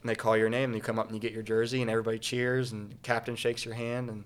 And 0.01 0.09
they 0.09 0.15
call 0.15 0.35
your 0.35 0.49
name, 0.49 0.65
and 0.65 0.75
you 0.75 0.81
come 0.81 0.99
up 0.99 1.05
and 1.05 1.15
you 1.15 1.21
get 1.21 1.31
your 1.31 1.43
jersey, 1.43 1.81
and 1.81 1.89
everybody 1.89 2.19
cheers, 2.19 2.73
and 2.73 2.91
the 2.91 2.95
captain 3.03 3.37
shakes 3.37 3.63
your 3.63 3.73
hand, 3.75 4.09
and 4.09 4.25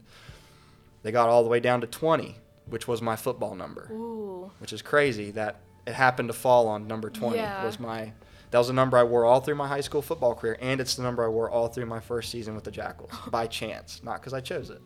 they 1.04 1.12
got 1.12 1.30
all 1.30 1.44
the 1.44 1.50
way 1.50 1.60
down 1.60 1.82
to 1.82 1.88
20, 1.88 2.36
which 2.66 2.88
was 2.88 3.00
my 3.00 3.16
football 3.16 3.54
number, 3.54 3.88
Ooh. 3.92 4.50
which 4.58 4.74
is 4.74 4.82
crazy 4.82 5.30
that 5.32 5.60
it 5.86 5.94
happened 5.94 6.30
to 6.30 6.34
fall 6.34 6.68
on 6.68 6.88
number 6.88 7.12
20. 7.12 7.36
Yeah. 7.38 7.64
Was 7.64 7.80
my 7.80 8.12
that 8.50 8.58
was 8.58 8.68
the 8.68 8.74
number 8.74 8.98
I 8.98 9.04
wore 9.04 9.24
all 9.26 9.40
through 9.42 9.56
my 9.56 9.68
high 9.68 9.82
school 9.82 10.02
football 10.02 10.34
career, 10.34 10.58
and 10.62 10.82
it's 10.82 10.96
the 10.96 11.04
number 11.04 11.24
I 11.24 11.28
wore 11.28 11.52
all 11.52 11.68
through 11.68 11.86
my 11.86 12.00
first 12.00 12.32
season 12.32 12.56
with 12.56 12.64
the 12.64 12.72
Jackals 12.72 13.12
by 13.30 13.46
chance, 13.46 14.02
not 14.04 14.20
because 14.20 14.34
I 14.34 14.40
chose 14.42 14.72
it, 14.72 14.82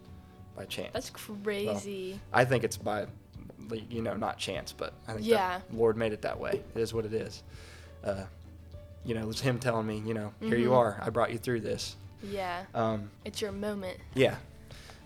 by 0.57 0.65
chance. 0.65 0.91
That's 0.91 1.09
crazy. 1.11 2.19
I 2.33 2.43
think 2.43 2.65
it's 2.65 2.75
by, 2.77 3.05
you 3.77 4.01
know, 4.01 4.15
not 4.15 4.37
chance, 4.37 4.71
but 4.73 4.93
I 5.07 5.13
think 5.13 5.25
Yeah. 5.25 5.61
the 5.69 5.75
Lord 5.77 5.97
made 5.97 6.13
it 6.13 6.21
that 6.23 6.39
way. 6.39 6.61
It 6.75 6.79
is 6.81 6.93
what 6.93 7.05
it 7.05 7.13
is. 7.13 7.43
Uh, 8.03 8.23
you 9.05 9.15
know, 9.15 9.21
it 9.21 9.27
was 9.27 9.41
Him 9.41 9.59
telling 9.59 9.85
me, 9.87 10.01
you 10.05 10.13
know, 10.13 10.33
here 10.39 10.57
you 10.57 10.69
Mhm. 10.69 10.75
are. 10.77 10.99
I 11.01 11.09
brought 11.09 11.31
you 11.31 11.37
through 11.37 11.61
this. 11.61 11.95
yeah. 12.21 12.65
Um, 12.73 13.11
It's 13.23 13.41
your 13.41 13.51
moment. 13.53 13.97
yeah. 14.13 14.35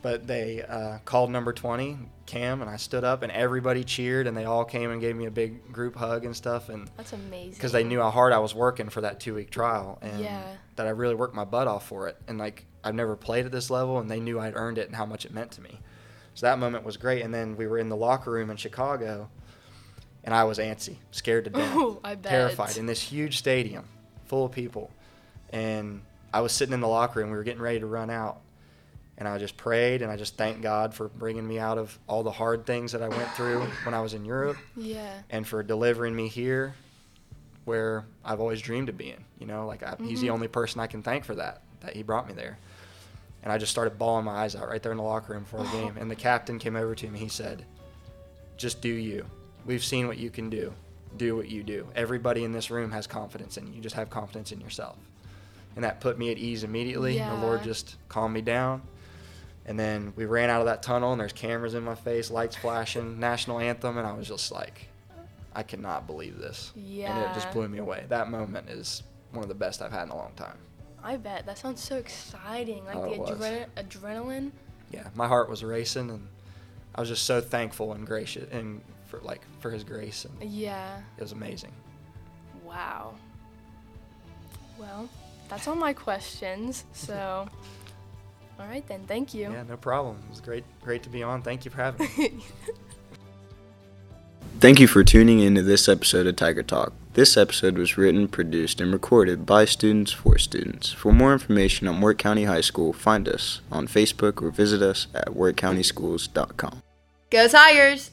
But 0.02 0.28
they 0.28 0.62
uh, 0.64 0.98
called 1.06 1.30
number 1.32 1.54
20, 1.54 1.98
Cam, 2.26 2.60
and 2.62 2.70
I 2.70 2.76
stood 2.76 3.04
up, 3.06 3.22
and 3.22 3.32
everybody 3.32 3.84
cheered, 3.86 4.28
and 4.28 4.36
they 4.36 4.44
all 4.44 4.66
came 4.66 4.92
and 4.92 5.00
gave 5.00 5.16
me 5.16 5.26
a 5.28 5.32
big 5.32 5.72
group 5.72 5.96
hug 5.96 6.26
and 6.26 6.36
stuff. 6.36 6.68
And 6.70 6.90
That's 6.98 7.14
amazing. 7.14 7.52
because 7.54 7.72
they 7.72 7.84
knew 7.86 8.02
how 8.02 8.10
hard 8.12 8.34
I 8.34 8.40
was 8.40 8.54
working 8.54 8.90
for 8.90 9.00
that 9.02 9.20
two 9.22 9.34
week 9.36 9.50
trial 9.50 10.00
and 10.02 10.20
Yeah. 10.22 10.42
that 10.76 10.88
I 10.88 10.90
really 10.90 11.16
worked 11.16 11.36
my 11.36 11.46
butt 11.46 11.68
off 11.68 11.88
for 11.88 12.08
it. 12.10 12.18
And 12.28 12.38
like 12.38 12.66
I've 12.84 12.96
never 12.96 13.16
played 13.16 13.46
at 13.46 13.52
this 13.54 13.70
level, 13.70 13.98
and 14.00 14.12
they 14.12 14.20
knew 14.20 14.40
I'd 14.42 14.56
earned 14.58 14.78
it 14.78 14.88
and 14.88 14.96
how 14.98 15.06
much 15.06 15.24
it 15.24 15.34
meant 15.34 15.52
to 15.52 15.62
me. 15.62 15.80
So 16.36 16.46
that 16.48 16.60
moment 16.60 16.84
was 16.84 16.98
great. 16.98 17.22
And 17.22 17.34
then 17.34 17.56
we 17.58 17.68
were 17.68 17.78
in 17.78 17.90
the 17.90 17.96
locker 17.96 18.32
room 18.32 18.50
in 18.50 18.58
Chicago, 18.58 19.30
and 20.24 20.34
I 20.34 20.44
was 20.46 20.58
antsy, 20.58 20.98
scared 21.12 21.44
to 21.46 21.50
death, 21.52 21.76
Ooh, 21.76 22.00
terrified 22.24 22.78
in 22.78 22.86
this 22.86 23.02
huge 23.02 23.38
stadium 23.38 23.86
full 24.26 24.46
of 24.46 24.52
people. 24.52 24.90
And 25.52 26.02
I 26.34 26.42
was 26.42 26.52
sitting 26.52 26.74
in 26.74 26.80
the 26.82 26.88
locker 26.88 27.20
room. 27.20 27.30
We 27.30 27.38
were 27.38 27.44
getting 27.44 27.62
ready 27.62 27.80
to 27.80 27.86
run 27.86 28.10
out. 28.10 28.40
And 29.16 29.28
I 29.28 29.38
just 29.38 29.56
prayed 29.58 30.02
and 30.02 30.12
I 30.12 30.18
just 30.18 30.38
thanked 30.38 30.62
God 30.64 30.92
for 30.96 31.08
bringing 31.08 31.48
me 31.48 31.60
out 31.60 31.78
of 31.78 31.98
all 32.08 32.24
the 32.24 32.32
hard 32.32 32.66
things 32.66 32.94
that 32.94 33.04
I 33.04 33.08
went 33.10 33.30
through 33.36 33.62
when 33.84 33.94
I 33.94 34.02
was 34.02 34.16
in 34.16 34.26
Europe 34.26 34.58
Yeah. 34.76 35.12
and 35.30 35.48
for 35.48 35.62
delivering 35.62 36.16
me 36.16 36.28
here 36.28 36.74
where 37.66 38.06
I've 38.26 38.40
always 38.40 38.60
dreamed 38.60 38.90
of 38.90 38.98
being. 38.98 39.24
You 39.40 39.46
know, 39.46 39.68
like 39.68 39.84
I, 39.84 39.96
he's 40.04 40.20
the 40.22 40.28
Mhm. 40.28 40.32
only 40.34 40.48
person 40.48 40.82
I 40.82 40.88
can 40.88 41.04
thank 41.04 41.26
for 41.26 41.36
that, 41.36 41.62
that 41.82 41.96
he 41.96 42.02
brought 42.02 42.28
me 42.28 42.34
there. 42.34 42.58
And 43.44 43.52
I 43.52 43.58
just 43.58 43.72
started 43.72 43.98
bawling 44.00 44.26
my 44.26 44.44
eyes 44.44 44.56
out 44.56 44.70
right 44.70 44.82
there 44.82 44.92
in 44.92 44.98
the 44.98 45.04
locker 45.04 45.34
room 45.34 45.44
before 45.44 45.64
the 45.64 45.70
oh. 45.70 45.82
game. 45.82 45.98
And 46.00 46.10
the 46.10 46.16
captain 46.16 46.60
came 46.60 46.76
over 46.76 46.96
to 46.96 47.10
me. 47.10 47.20
He 47.20 47.28
said, 47.28 47.66
Just 48.58 48.82
do 48.82 48.90
you. 48.90 49.26
We've 49.66 49.84
seen 49.84 50.08
what 50.08 50.18
you 50.18 50.30
can 50.30 50.50
do. 50.50 50.74
Do 51.18 51.36
what 51.36 51.50
you 51.50 51.64
do. 51.64 51.88
Everybody 51.96 52.44
in 52.44 52.54
this 52.54 52.72
room 52.72 52.92
has 52.92 53.06
confidence 53.06 53.58
in 53.58 53.72
you. 53.74 53.82
Just 53.82 53.96
have 53.96 54.10
confidence 54.10 54.52
in 54.52 54.62
yourself. 54.62 54.98
And 55.76 55.84
that 55.84 56.00
put 56.00 56.18
me 56.18 56.32
at 56.32 56.38
ease 56.38 56.64
immediately. 56.64 57.18
The 57.18 57.36
Lord 57.36 57.64
just 57.64 57.98
calmed 58.08 58.34
me 58.34 58.42
down. 58.42 58.82
And 59.66 59.80
then 59.80 60.14
we 60.16 60.26
ran 60.26 60.50
out 60.50 60.60
of 60.60 60.66
that 60.68 60.84
tunnel, 60.84 61.12
and 61.14 61.22
there's 61.22 61.34
cameras 61.34 61.74
in 61.74 61.84
my 61.84 61.96
face, 61.96 62.30
lights 62.30 62.56
flashing, 62.56 63.20
national 63.20 63.60
anthem, 63.60 63.98
and 63.98 64.06
I 64.06 64.12
was 64.14 64.28
just 64.28 64.52
like, 64.52 64.90
I 65.56 65.64
cannot 65.64 66.06
believe 66.06 66.38
this. 66.38 66.72
And 67.14 67.26
it 67.26 67.34
just 67.34 67.50
blew 67.52 67.68
me 67.68 67.78
away. 67.78 68.06
That 68.10 68.30
moment 68.30 68.70
is 68.70 69.04
one 69.32 69.44
of 69.44 69.50
the 69.50 69.56
best 69.56 69.82
I've 69.82 69.92
had 69.92 70.04
in 70.04 70.10
a 70.10 70.16
long 70.16 70.34
time. 70.36 70.58
I 71.04 71.18
bet. 71.18 71.46
That 71.46 71.58
sounds 71.58 71.82
so 71.82 71.98
exciting. 71.98 72.86
Like 72.86 72.96
Oh, 72.96 73.26
the 73.26 73.34
it 73.34 73.70
adre- 73.78 73.86
adrenaline. 73.86 74.52
Yeah, 74.92 75.08
my 75.16 75.28
heart 75.28 75.50
was 75.50 75.64
racing, 75.64 76.10
and 76.10 76.28
I 76.96 77.02
was 77.02 77.10
just 77.10 77.26
so 77.26 77.42
thankful 77.42 77.94
and 77.94 78.06
gracious, 78.08 78.48
and 78.52 78.82
for 79.08 79.20
like 79.22 79.42
for 79.60 79.70
His 79.72 79.84
grace, 79.84 80.26
and 80.26 80.50
Yeah. 80.50 81.00
it 81.18 81.22
was 81.22 81.32
amazing. 81.34 81.72
Wow. 82.64 83.16
Well, 84.80 85.10
that's 85.50 85.68
all 85.68 85.76
my 85.76 85.94
questions. 85.94 86.86
So, 86.94 87.48
all 88.60 88.68
right 88.68 88.86
then. 88.88 89.04
Thank 89.08 89.34
you. 89.34 89.52
Yeah, 89.52 89.64
no 89.64 89.78
problem. 89.78 90.18
It 90.28 90.30
was 90.30 90.42
great, 90.42 90.64
great 90.82 91.04
to 91.04 91.10
be 91.10 91.24
on. 91.24 91.42
Thank 91.42 91.66
you 91.66 91.72
for 91.72 91.78
having 91.78 92.08
me. 92.18 92.44
Thank 94.60 94.80
you 94.80 94.88
for 94.88 95.04
tuning 95.04 95.40
in 95.40 95.56
to 95.56 95.64
this 95.64 95.90
episode 95.90 96.28
of 96.28 96.36
Tiger 96.38 96.64
Talk. 96.64 96.94
This 97.14 97.38
episode 97.38 97.78
was 97.78 97.96
written, 97.96 98.28
produced, 98.28 98.82
and 98.82 98.92
recorded 98.92 99.46
by 99.46 99.66
students 99.66 100.12
for 100.12 100.40
students. 100.40 100.92
For 100.92 101.14
more 101.14 101.32
information 101.32 101.88
on 101.88 102.02
Wirt 102.02 102.18
County 102.18 102.46
High 102.46 102.62
School, 102.62 102.92
find 102.92 103.30
us 103.30 103.62
on 103.72 103.88
Facebook 103.88 104.42
or 104.42 104.50
visit 104.50 104.82
us 104.82 105.06
at 105.14 105.28
wirtcountyschools.com. 105.28 106.82
Go 107.30 107.48
Tigers! 107.48 108.13